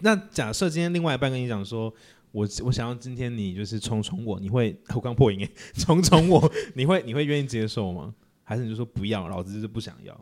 [0.00, 1.92] 那假设今天另外一半跟你讲说。
[2.32, 8.14] 我我想要今天你就是宠宠我，你会 我刚破音哎， 宠宠我，你会你会愿意接受吗？
[8.44, 10.18] 还是你就说不要，老子就是不想要？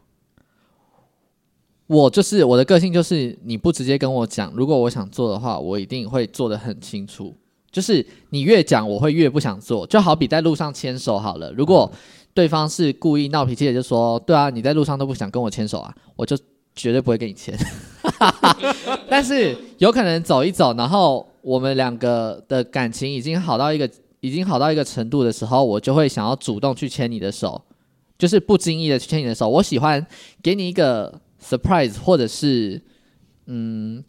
[1.86, 7.34] 我就是我的个性，就是你不直接跟我讲，如果我想做的话，我一定会做的很清楚。
[7.70, 9.86] 就是你越讲，我会越不想做。
[9.86, 11.92] 就好比在路上牵手好了，如果
[12.34, 16.36] 对方是故意闹脾气的，就说：“对啊，你在路上都不想跟我牵手啊，我就
[16.74, 17.56] 绝对不会跟你牵。”
[19.08, 23.88] 但是有可能走一走，然后我们两个的感情已经好到一个
[24.20, 27.60] 已经好到一个程度的时候，我就会想要主动去牵你的手，
[28.18, 29.48] 就是不经意的去牵你的手。
[29.48, 30.04] 我喜欢
[30.42, 32.82] 给你一个 surprise，或者是
[33.46, 34.02] 嗯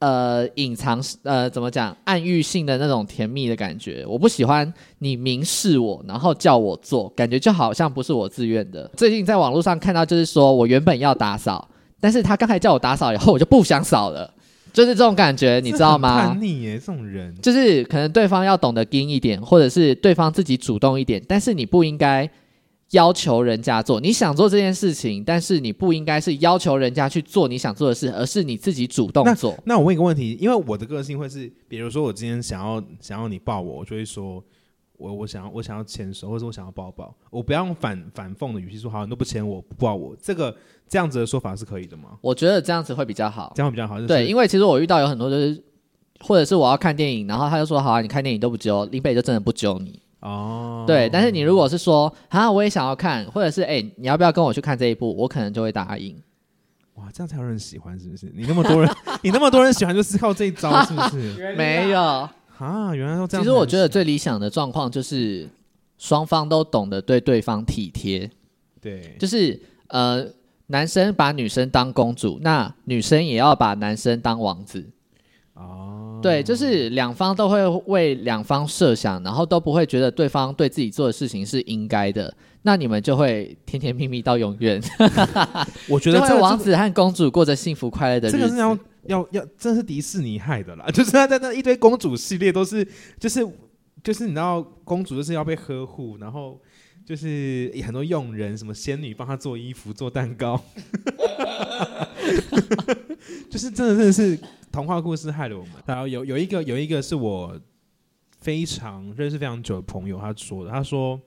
[0.00, 4.04] 呃隐藏呃怎么讲暗喻性的那种甜蜜的感觉。
[4.08, 8.90] 我不喜欢你明示我，然后叫我做，感觉就好像不是我自愿的。
[8.96, 11.68] 最近在网络上看到，就是说我原本要打扫，
[12.00, 14.32] 但是他刚才叫我打扫以后，我就不想扫了，
[14.72, 16.40] 就是这种感觉，你知道吗叛？
[16.40, 22.28] 逆耶，这种人就是可能对方要懂得硬一点，或者是对方自己主动一点，但是你不应该
[22.92, 24.00] 要求人家做。
[24.00, 29.56] 你想做这件事情，但是你不应该是要求人家去做你想做的事，而是你自己主动做。
[29.64, 34.42] 那我问一个问题，因为我的个性会是，比如说我今天想要想要你抱我，我就会说，
[35.00, 40.54] 我我想要我想要牵手，或者我想要抱抱，我不要用反反讽的语气说，好，你都不牵我，不抱我，这个
[40.86, 42.10] 这样子的说法是可以的吗？
[42.20, 43.52] 我觉得这样子会比较好。
[43.56, 45.64] 这样会比较好，就是、对，因为其实我遇到有很多就是，
[46.20, 50.00] 或者是我要看电影，然后他就说好啊，你看电影都不揪，林北就真的不揪你。
[50.20, 56.14] 哦，对，但是你如果是说啊，我也想要看，或者是哎、你要不要跟我去看这一部，我可能就会答应。
[56.96, 58.30] 哇，这样才有人喜欢，是不是？
[58.34, 61.54] 你那么多人， 你那么多人喜欢，就是靠这一招，是不是？
[61.56, 62.28] 没有，
[62.60, 63.42] 啊，原来都这样。
[63.42, 65.48] 其实我觉得，最理想的状况就是
[65.98, 68.30] 双方都懂得对对方体贴，
[68.80, 70.26] 对，就是呃，
[70.66, 74.84] 男生把女生当公主，那女生也要把男生当王子。
[75.54, 84.80] 哦，对，就是两方都会为两方设想，然后都不会觉得对方对自己做的事情是应该的，那你们就会甜甜蜜蜜到永远，
[85.88, 88.38] 我觉得这个王子和公主过着幸福快乐的日子。
[88.38, 92.86] 这个是要要要，这是迪士尼害的啦， 就是他在那一堆公主系列都是，
[93.18, 93.46] 就是
[94.02, 96.60] 就是你知道，公主就是要被呵护，然后
[97.04, 100.62] 就是很多佣人，什么仙女帮她做衣服、做蛋糕，
[103.50, 104.38] 就是真的真的是
[104.70, 105.72] 童话故事害了我们。
[105.86, 107.58] 然后有有一个有一个是我
[108.40, 111.20] 非常认识非常久的朋友，他说的，他说。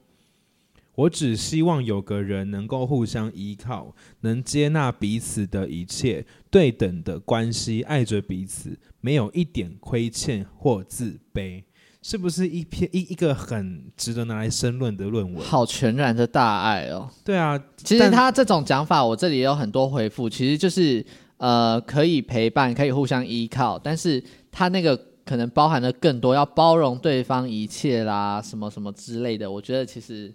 [0.95, 11.63] 我只希望有个人能够互相依靠，能接纳彼此的一切，对等的关系，爱着彼此，没有一点亏欠或自卑，
[12.01, 15.43] 是不是一篇一一个很值得拿来申论的论文？
[15.43, 17.09] 好全然的大爱哦！
[17.23, 21.03] 对啊，其实他这种讲法，我这里也有很多回复，其实就是
[21.37, 29.49] 呃，可以陪伴，可以互相依靠，但是他那个可能包含了更多，要包容对方一切啦，什么什么之类的。
[29.49, 30.33] 我觉得其实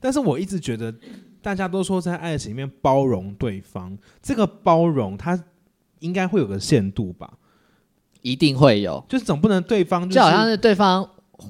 [0.00, 0.94] 但是我一直觉得，
[1.40, 5.38] 大家都说在爱情里面包容对方，这个包容它
[6.00, 7.30] 应该会有个限度吧，
[8.20, 11.08] 一定会有，就是总不能对方就好像是对方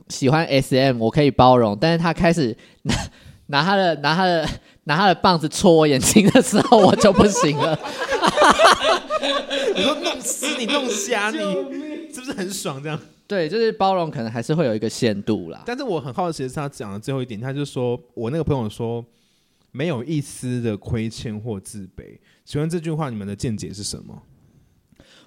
[0.09, 2.95] 喜欢 SM，我可以包容，但是他开始 拿
[3.47, 4.49] 拿他的拿他的
[4.85, 7.79] 拿他的棒子戳我眼睛的时候，我就不行了。
[9.75, 11.39] 你说弄死你弄瞎你，
[12.13, 12.99] 是不是很爽这样？
[13.33, 15.63] 对，就是包容，可能还是会有一个限度啦。
[15.65, 19.03] 但是我很好奇的是他讲的最后一点，他就说我那个朋友说
[19.71, 22.19] 没有一丝的亏欠或自卑。
[22.45, 24.23] 请问这句话你们的见解是什么？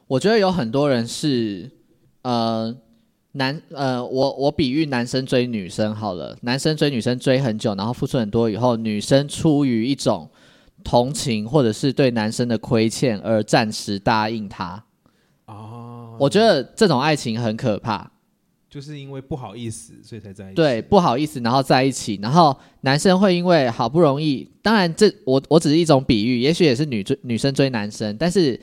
[0.06, 1.68] 我觉得有很多人是，
[2.22, 2.78] 呃，
[3.32, 10.30] 男呃，我我比喻男生追女生好了，男生追女生追很久，然后付出很多以后，女生出于一种
[10.84, 14.84] 同情或者是对男生的亏欠而暂时答应他。
[15.48, 15.85] 哦，
[16.20, 18.12] 我觉得这种爱情很可怕。
[18.68, 20.56] 就是因为不好意思，所以才在一起。
[20.56, 28.60] 对，不好意思，然后在一起，然后男生会因为好不容易，当然这我我只是一种比喻，也许也是女追女生追男生，但是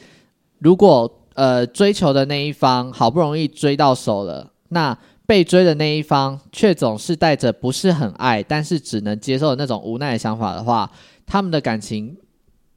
[0.58, 10.90] 如果呃追求的那一方好不容易追到手了，那被追的那一方却总是带着不是很爱，但是只能接受的那种无奈的想法的话，
[11.24, 12.14] 他们的感情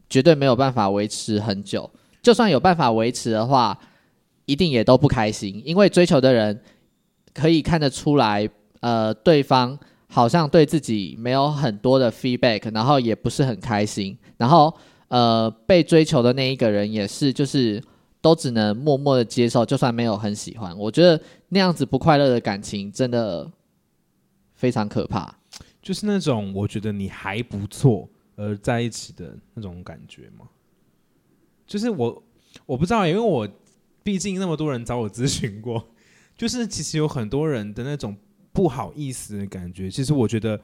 [0.10, 1.90] 绝对没有办法维持很久。
[2.22, 3.78] 就算有办法维持的话，
[4.46, 6.62] 一定也都不开心，因为追求的人
[7.34, 9.78] 可以看得出来，呃，对方
[10.08, 14.74] 好像对自己没有很多的 feedback，然后也不是很开心，然后
[15.08, 17.82] 呃，被追求的那一个人也是，就是
[18.22, 21.20] 都只能默默的接受，就算没有很喜欢，我觉得
[21.50, 23.52] 那样子不快乐的感情真的
[24.54, 25.36] 非常可怕。
[25.82, 30.48] 就是那种我觉得你还不错而在一起的那种感觉吗？
[31.68, 32.24] 就是我
[32.66, 33.48] 我不知道，因为我
[34.06, 35.96] 毕竟那么多人找我咨询过，
[36.38, 38.16] 就是其实有很多人的那种
[38.54, 40.62] 不好意思的感觉，其实我觉得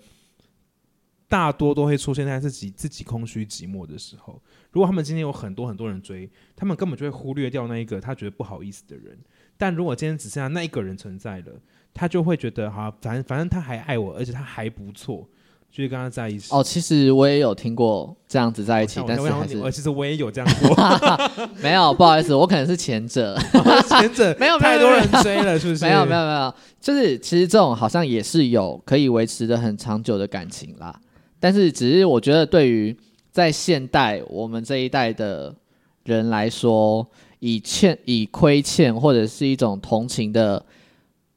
[1.27, 4.39] 大多都会出现在自己自己空虚寂寞的时候。
[4.69, 9.17] 如果他们今天有很多很多人追，他们根本就会忽略掉那一个他觉得不好意思的人。
[9.57, 11.59] 但如果今天只剩下那一个人存在了，
[11.95, 15.27] 他就会觉得哈，反正反正他还爱我，而且他还不错，
[15.71, 16.53] 就是跟他在一起。
[16.53, 20.75] 哦，其实我也有听过这样子在一起，但是还是其实我也有这样过，
[21.63, 23.37] 没有，不好意思，我可能是前者。
[23.87, 25.85] 前者 没有太多人追了，是不是？
[25.85, 30.93] 没有没有没有，就是其实这种好像也是有可以维持的很长久的感情啦。
[31.39, 32.95] 但是只是我觉得对于
[33.31, 35.55] 在现代我们这一代的
[36.03, 37.07] 人来说，
[37.39, 40.65] 以欠以亏欠或者是一种同情的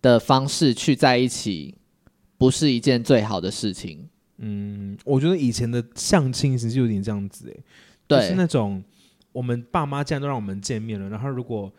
[0.03, 1.75] 的方式去在一起，
[2.37, 4.09] 不是一件最好的事情。
[4.39, 7.61] 嗯，我觉得以前的相亲其实有点这样子、欸，
[8.07, 8.83] 对，就是那种
[9.33, 11.73] 我们爸妈既然都让我们见面了，然后如果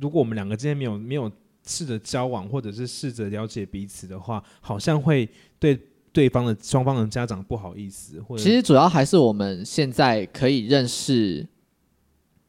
[0.00, 1.30] 如果我们两个之间没有没有
[1.66, 5.28] 试着交往，或者是试着了解彼此的话，好像会
[5.58, 5.78] 对
[6.12, 11.46] 对方的双方的家长不好意思，或者其实主要还是我们现在可以认识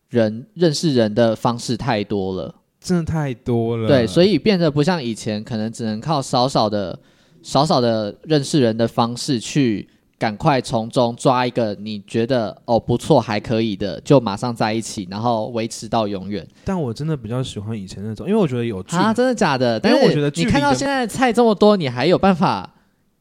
[0.09, 2.61] 人、认识人的方式太多了。
[2.79, 6.99] 真的太多了，对，所以变得不像以前，可能只能靠少少的、
[7.45, 9.87] 少少的认识人的方式去
[10.17, 19.13] 赶快从中抓一个你觉得哦不错还可以的，就马上在一起，然后维持到永远但我真的比较喜欢以前那种，因为我觉得有距啊！
[19.13, 19.79] 真的假的？
[19.79, 22.73] 但是因为我觉得距你看到现在的菜这么多，你还有办法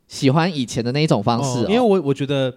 [0.09, 2.55] 喜欢以前的那一种方式、哦因为我我觉得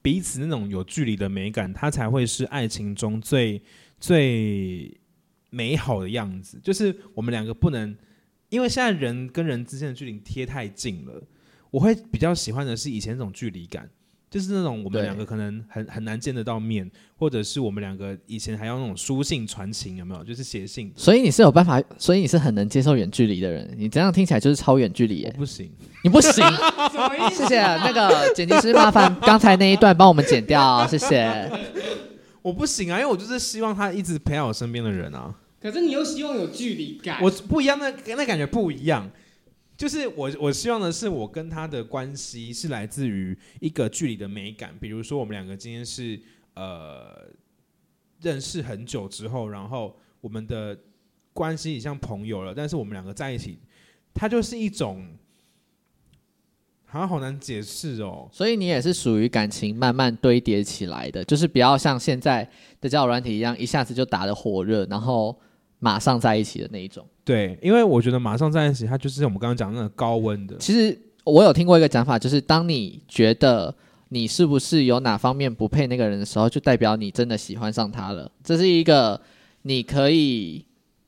[0.00, 3.60] 彼此那种有距离的美感，它才会是爱情中最
[3.98, 4.98] 最
[5.50, 6.58] 美好的样子。
[6.64, 7.94] 就是我们两个不能，
[8.50, 11.22] 因为现在人跟人之间的距离贴太近了，
[11.70, 13.88] 我会比较喜欢的是以前那种距离感。
[14.30, 20.22] 就是那种我们两个可能很很难见得到面，或者是我们两个以前还要那种书信传情，有没有？
[20.22, 23.68] 就是写信，所以你是有办法，所以你是很能接受远距离的人。
[23.76, 25.72] 你这样听起来就是超远距离耶，我不行。
[26.04, 26.32] 你不行。
[26.92, 27.42] 什么意思？
[27.42, 31.50] 谢谢那个剪辑师，麻烦刚才那一段帮我们剪掉，谢谢。
[32.40, 35.34] 我不行啊，因为我就是希望他一直陪在我身边的人啊。
[35.60, 39.10] 可是你又希望有距离感，我不一样，那那感觉不一样。
[39.76, 44.74] 就是我我希望的是，我跟他的关系是来自于一个距离的美感。
[44.78, 46.20] 比如说，我们两个今天是
[46.52, 47.28] 呃
[48.20, 50.78] 认识很久之后，然后我们的
[51.32, 53.58] 关系也像朋友了，但是我们两个在一起，
[54.12, 55.06] 它就是一种
[56.84, 58.28] 好像好难解释哦。
[58.30, 62.46] 所以你也是属于感情慢慢堆叠起来的，就是不要像现在
[62.82, 65.34] 的交友软体一样，一下子就打得火热，然后
[65.80, 67.04] 马上在一起的那一种。
[67.24, 70.56] 对，因为我觉得马上在一起，它就是我们刚刚讲的那个高温的。
[70.58, 73.74] 其实我有听过一个讲法，就是当你觉得
[74.10, 78.30] 你是不是有哪方面不配那个人的时候，就代表你真的喜欢上他了。
[78.44, 79.20] 这是一个
[79.62, 80.64] 你可以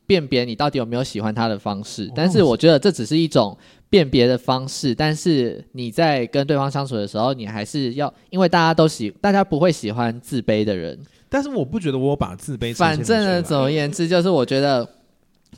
[0.06, 2.10] 辨别你到底有没有喜欢他的方式。
[2.14, 3.56] 但是我觉得这只是一种
[3.92, 10.98] 辨别的方式，但是你在跟对方相处的时候，你还是要，因为大家都喜，大家不会喜欢自卑的人。
[11.28, 14.88] 但是我不觉得我有把自卑反正呢，总而言之，就是我觉得，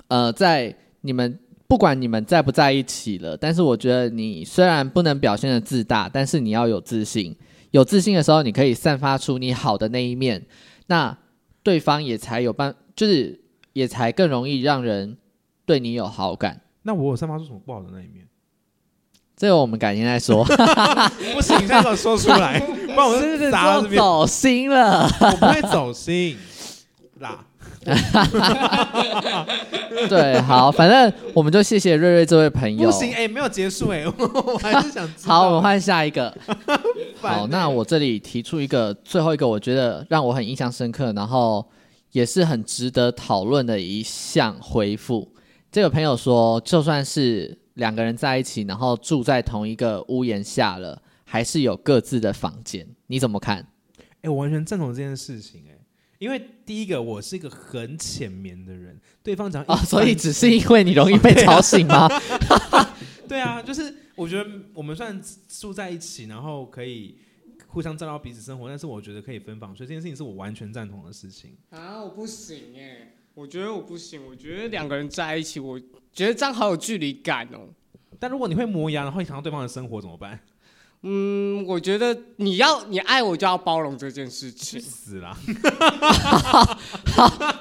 [0.09, 7.37] 呃，在你们不管你们在不在一起了，但是我觉得你虽然不能表现的自大，但是你要有自信。
[7.71, 10.45] 有自信的时候，你可以散发出你好的那一面，
[10.89, 11.17] 那
[11.63, 13.41] 对方也才有办，就是
[13.75, 15.17] 也才更容易让人
[15.65, 16.61] 对你有好感。
[16.85, 18.25] 那我有散发出什么不好的那一面？
[19.37, 20.45] 这个我们改天再说。
[21.35, 24.01] 不行，现在说出来， 不然我就砸到这边。
[24.01, 25.03] 走心了。
[25.21, 26.39] 我不会走心
[27.19, 27.45] 啦。
[30.09, 32.89] 对，好，反正我们就谢谢瑞瑞这位朋友。
[32.89, 35.35] 不行，哎、没有结束哎、我还是想知道。
[35.35, 36.33] 好，我们换下一个。
[37.21, 41.67] 好，那我这里提出一个最后一个，我觉得让我很印象深刻，然后
[42.13, 45.34] 也是很值得讨论的一项回复。
[45.75, 52.87] 这个朋友说，就算是两个人在一起，然后住在同一个屋檐下了，还是有各自的房间。
[53.09, 53.67] 你怎么看？
[54.23, 55.77] 哎、我完全赞同这件事情哎、
[56.21, 62.09] 因为第一个我是一个很浅眠的人，对方讲哦，所以只是因为你容易被吵醒吗？
[63.27, 67.17] 对啊，就是我觉得我们算住在一起，然后可以
[67.67, 71.57] 互相照料彼此生活，但是我觉得可以分房所以，这件事情是我完全赞同的事情。
[71.71, 75.79] 啊，我不行哎，我觉得我不行，我觉得两个人在一起，我
[76.13, 77.59] 觉得这样好有距离感哦。
[78.21, 80.39] 但如果你会磨牙，然后影响到对方的生活怎么办？
[81.07, 84.83] 嗯，我觉得你要你爱我就要包容这件事去情。
[84.91, 85.37] 死啦！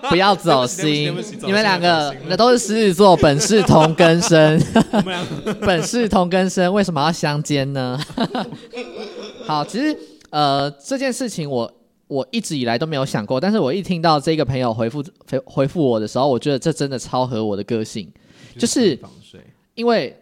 [0.10, 4.62] 不要走心对不起对不起走，心你们两了个那都是狮子座，本是同根生，
[5.60, 8.00] 本是同根生，为什么要相煎呢？
[9.46, 9.98] 好，其实
[10.30, 11.70] 呃这件事情我
[12.08, 18.12] 我一直以来都没有想过，但是我一听到这个朋友回复回回复我的时候，我觉得这真的超合我的个性，
[18.58, 19.00] 就是。
[19.76, 20.16] 因为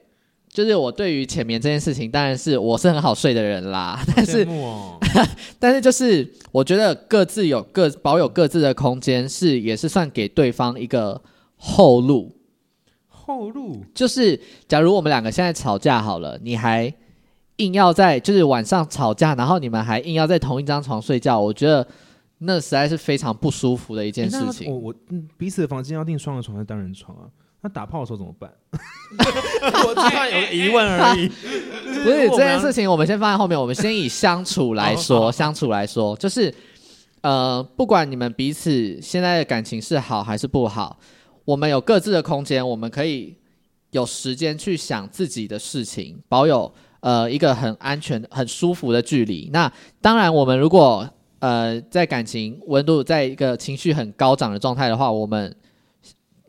[0.48, 4.98] 就是我对于浅眠这件事情，当然是我是很好睡的人啦， 但是哦，
[5.60, 11.22] 但是就是我觉得各自有各保有各自的空间，是也是算给对方一个
[11.58, 12.34] 后路。
[13.10, 16.94] 后路就是假如我们两个现在吵架好了，你还
[17.62, 21.86] 硬要在就是晚上吵架，然后你们还硬要在同一张床睡觉，我觉得
[22.40, 24.72] 那实在是非常不舒服的一件事情。
[24.72, 27.30] 我我嗯彼此的房间要订双人床还是单人床啊？
[27.64, 28.52] 那打炮的时候怎么办？
[29.88, 31.28] 我突然有个疑问而已。
[31.28, 33.60] 不是这件事情，我们先放在后面。
[33.60, 36.52] 我们先以相处来说， 相处来说，就是
[37.22, 40.98] 呃，不管你们彼此现在的感情是好还是不好，
[41.46, 43.38] 我们有各自的空间，我们可以
[43.92, 49.50] 有时间去想自己的事情，保有呃一个很安全、很舒服的距离。
[49.54, 49.72] 那
[50.02, 51.08] 当然，我们如果
[51.40, 55.56] 呃在感情温度在一个情绪很高涨的状态的话，我们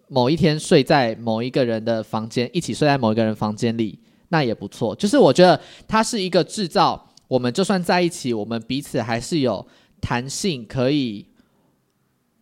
[0.09, 3.99] 某一天睡在某一个人的房间，一起睡在某一个人房间里，
[4.29, 4.95] 那也不错。
[4.95, 9.67] 就是我觉得它是一个制造，我们就算在一起，我们彼此还是有
[10.01, 11.27] 弹性，可以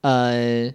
[0.00, 0.72] 呃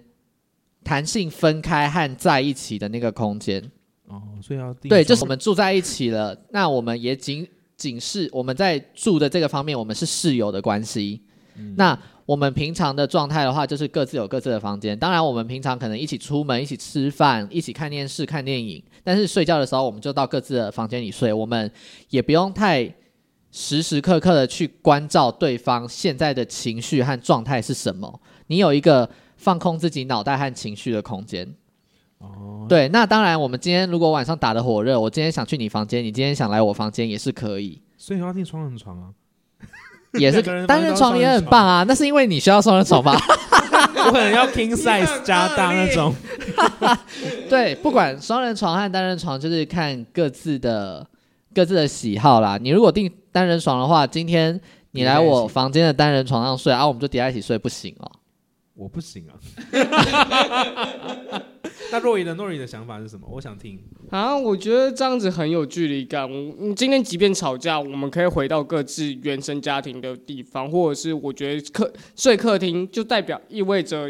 [0.86, 3.72] 弹性分开和在一起的那个空间。
[4.08, 11.22] 哦，所以要订对，就是我们住在一起了，那我们也仅仅是我们在住的这个方面，我们是室友的关系。
[11.78, 14.98] 那我们平常的状态的话，就是各自有各自的房间。
[14.98, 21.32] 当然，我们平常可能一起出门、一起吃饭、一起看电视、看电影，但是睡觉的时候，我们就到各自的房间里睡。
[21.32, 21.72] 我们
[22.10, 22.94] 也不用太
[23.52, 28.22] 时时刻刻的去关照对方现在的情绪和状态是什么。
[28.48, 31.56] 你有一个放空自己脑袋和情绪的空间。
[32.26, 39.10] 哦，对，那当然，我们今天如果晚上打的火热，我今天想去你房间，你今天想来我房间也是可以，所以你要订双人床啊。
[40.18, 41.84] 也是单人床也很棒啊。
[41.86, 43.14] 那是因为你需要双人床吧？
[44.08, 46.16] 我可能要 king size 加大那种。
[47.50, 51.06] 对，不管双人床和单人床，就是看各自的
[51.54, 52.58] 各自的喜好啦。
[52.58, 54.58] 你如果订单人床的话，今天
[54.92, 58.10] 你来我房间的单人床上睡，啊，我们就叠在一起睡，不行哦。
[58.76, 59.36] 我不行啊。
[61.92, 63.28] 那若隐的诺仪的想法是什么？
[63.32, 63.80] 我想听。
[64.10, 66.24] 啊，我觉得这样子很有距离感。
[66.30, 74.10] 我嗯今天即便吵架，我们可以回到各自原生家庭的地方，或者是我觉得客睡客厅就代表意味着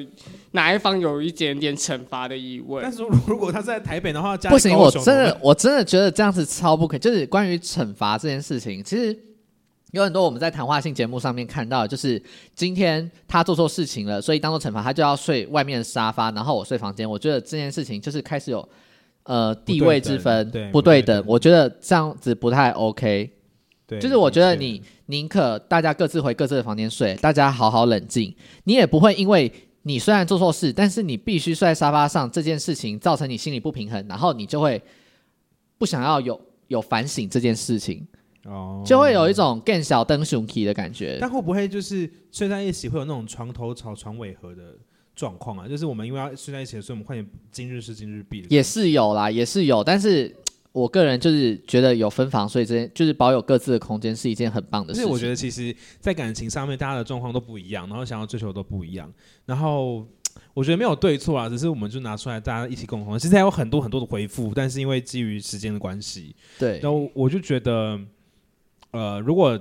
[0.51, 2.91] 哪一方有一点点惩罚的意味但。
[2.91, 6.97] 是如果他在台北的话，家不行，我真的我真的觉得这样子超不可。
[6.97, 9.18] 就是关于惩罚这件事情，其实
[9.96, 12.22] 有很多我们在谈话性节目上面看到，就是
[12.54, 17.10] 今天他做错事情了，所以当做惩罚，他就要睡外面的沙发，然后我睡房间。
[17.10, 18.68] 我觉得这件事情就是开始有
[19.24, 21.16] 呃地位之分对不对等。
[21.22, 23.32] 等我觉得这样子不太 OK。
[23.88, 28.36] 对，就是我觉得你宁可大家各自回各自的房间睡，大家好好冷静，
[28.66, 29.50] 你也不会因为
[29.84, 34.82] 你虽然做错事，但是你必须睡在沙发上这件事情造成你心理不平衡，然后你就会
[35.78, 38.06] 不想要有有反省这件事情，
[38.46, 41.18] 哦，就会有一种更小灯熊 key 的感觉。
[41.20, 44.78] 但会不会就是睡在一起会有那种床头吵床尾和的
[45.16, 45.68] 状况啊？
[45.68, 48.48] 就是我们因为要睡在一起，所以我们快点今日事今日毕的。
[48.50, 50.36] 也是有啦，也是有，但是
[50.72, 55.10] 我个人就是觉得有分房睡这件，就是保有各自的空间是一件很棒的事情。
[55.10, 59.12] 我觉得，其实，在感情上面，大家的状况都不一样，然后想要追求都不一样。
[59.46, 60.06] 然后，
[60.54, 63.18] 我觉得没有对错啊，只是我们就拿出来大家一起共同。
[63.18, 67.98] 其实还有很多很多的回复，但是因为基于时间的关系，对然后我就觉得，
[68.96, 69.60] 呃，如果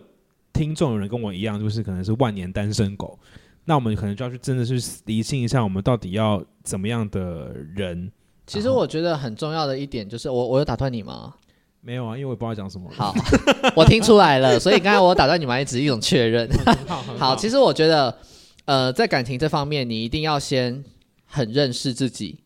[0.52, 3.18] 听众有人跟我一样，就是可能是万年单身狗，
[3.64, 8.10] 那我们可能就要去真的是理清一下，我们到底要怎么样的人。
[8.46, 11.34] 其实我觉得很重要的一点就是，我我有打断你吗？
[11.80, 12.88] 没有啊，因为我也不知道讲什么。
[12.94, 13.14] 好，
[13.76, 16.48] 我听出来了，所以刚才我打断你们也只是一种确认。
[16.86, 18.16] 好，好，其实我觉得，
[18.64, 20.84] 呃，在感情这方面，你一定要先
[21.26, 22.38] 很认识自己。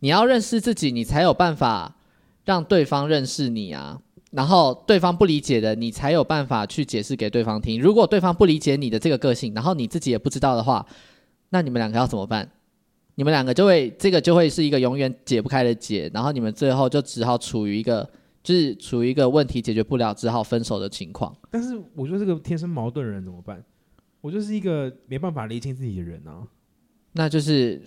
[0.00, 1.96] 你要认识自己，你才有办法
[2.44, 4.00] 让对方认识你啊。
[4.30, 7.80] 然后对方不理解的，你才有办法去解释给对方听。
[7.80, 10.84] 如果对方不理解你的这个个性，然后你自己也不知道的话，
[11.50, 12.50] 那你们两个要怎么办？
[13.14, 18.06] 你们两个就会这个就会是一个永远解不开的结，然后你们最后就只好处于一个
[18.42, 21.34] 就是处于一个问题解决不了，只好分手的情况。
[21.50, 23.64] 但是我觉得这个天生矛盾的人，怎么办？
[24.20, 26.42] 我就是一个没办法理清自己的人啊。
[27.12, 27.80] 那就是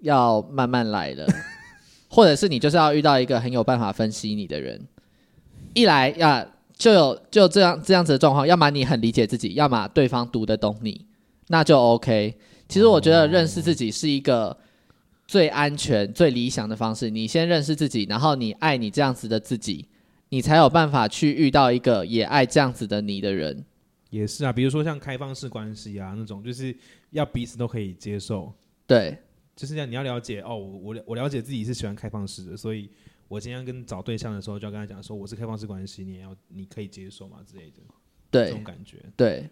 [0.00, 1.26] 要慢慢来的，
[2.08, 4.80] 或者是你就是要遇到一个很有办法分析你的人，
[5.74, 6.46] 一来呀
[6.76, 11.06] 就有就这样这样子的状况，要么你很理解自己，要么对方读得懂你，
[11.48, 12.36] 那就 OK。
[12.68, 14.56] 其实我觉得认识自己是一个
[15.26, 17.10] 最安全、最理想的方式。
[17.10, 19.86] 你先认识自己，然后你爱你这样子的自己，
[20.30, 23.64] 你才有办法去遇到一个也爱这样子的你的人。
[24.10, 26.74] 也是啊，比如说像开放式关系啊那种，就是
[27.10, 28.52] 要彼此都可以接受，
[28.86, 29.16] 对
[29.54, 29.90] 就是这样。
[29.90, 32.88] 你要了解哦，我我了我了解自己是喜欢开放式的，所以
[33.28, 37.82] 我今天跟找对象的时候就要跟他讲说我是开放式关系，你也要你可以接受嘛之类的，
[38.30, 38.98] 对这种感觉。
[39.16, 39.48] 对，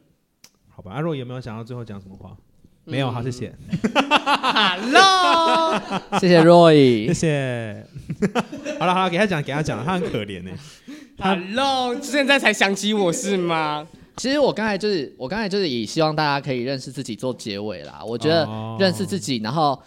[0.68, 2.36] 好吧，阿若有没有想到最后讲什么话？
[2.84, 3.54] 没有，好，谢谢
[3.94, 5.80] ，Hello，
[6.18, 7.14] 谢谢 Roy 谢。
[7.14, 7.86] 谢。
[8.80, 10.50] 好了好了，给他讲给他讲，他很可怜呢。
[11.18, 13.86] Hello，现在才想起我是吗？
[14.16, 18.02] 其实我刚才就是，我刚才就是以希望大家可以认识自己做结尾啦。
[18.04, 19.80] 我觉得哦认识自己，然后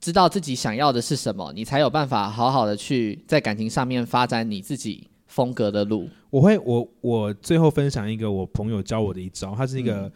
[0.00, 6.08] 知道自己想要的是什么，你才有办法好好的去在感情上面发展你自己风格的路。
[6.30, 10.10] 我会我我最后分享一个我朋友教我的一招，他是一个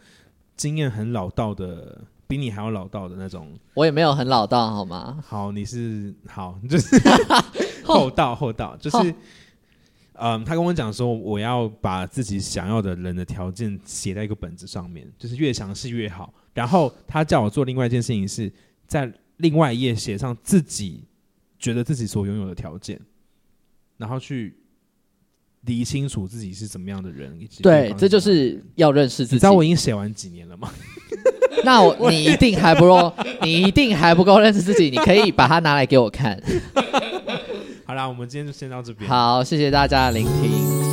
[0.55, 3.51] 经验很老道的，比你还要老道的那种。
[3.73, 5.19] 我也没有很老道，好吗？
[5.25, 6.95] 好，你是好，就是
[7.83, 9.13] 厚道厚道，就是。
[10.23, 16.31] 嗯，他跟我讲说，我要把自己想要的人的条件写在一个本子上面，就是越详细越好。
[16.53, 18.51] 然后他叫我做另外一件事情是，
[18.85, 19.11] 在
[19.41, 21.03] 另外一页写上自己
[21.59, 22.99] 觉得自己所拥有的条件，
[23.97, 24.55] 然后去
[25.61, 27.35] 理清楚自己是怎么样的人。
[27.39, 29.51] 以及对，这就是要认识自己你知道。
[29.51, 30.71] 我已经写完几年了吗？
[31.63, 33.13] 那我你一定还不够，
[33.43, 34.89] 你一定还不够认识自己。
[34.89, 36.41] 你可以把它拿来给我看。
[37.85, 39.09] 好啦，我们今天就先到这边。
[39.09, 40.90] 好，谢谢大家的聆听。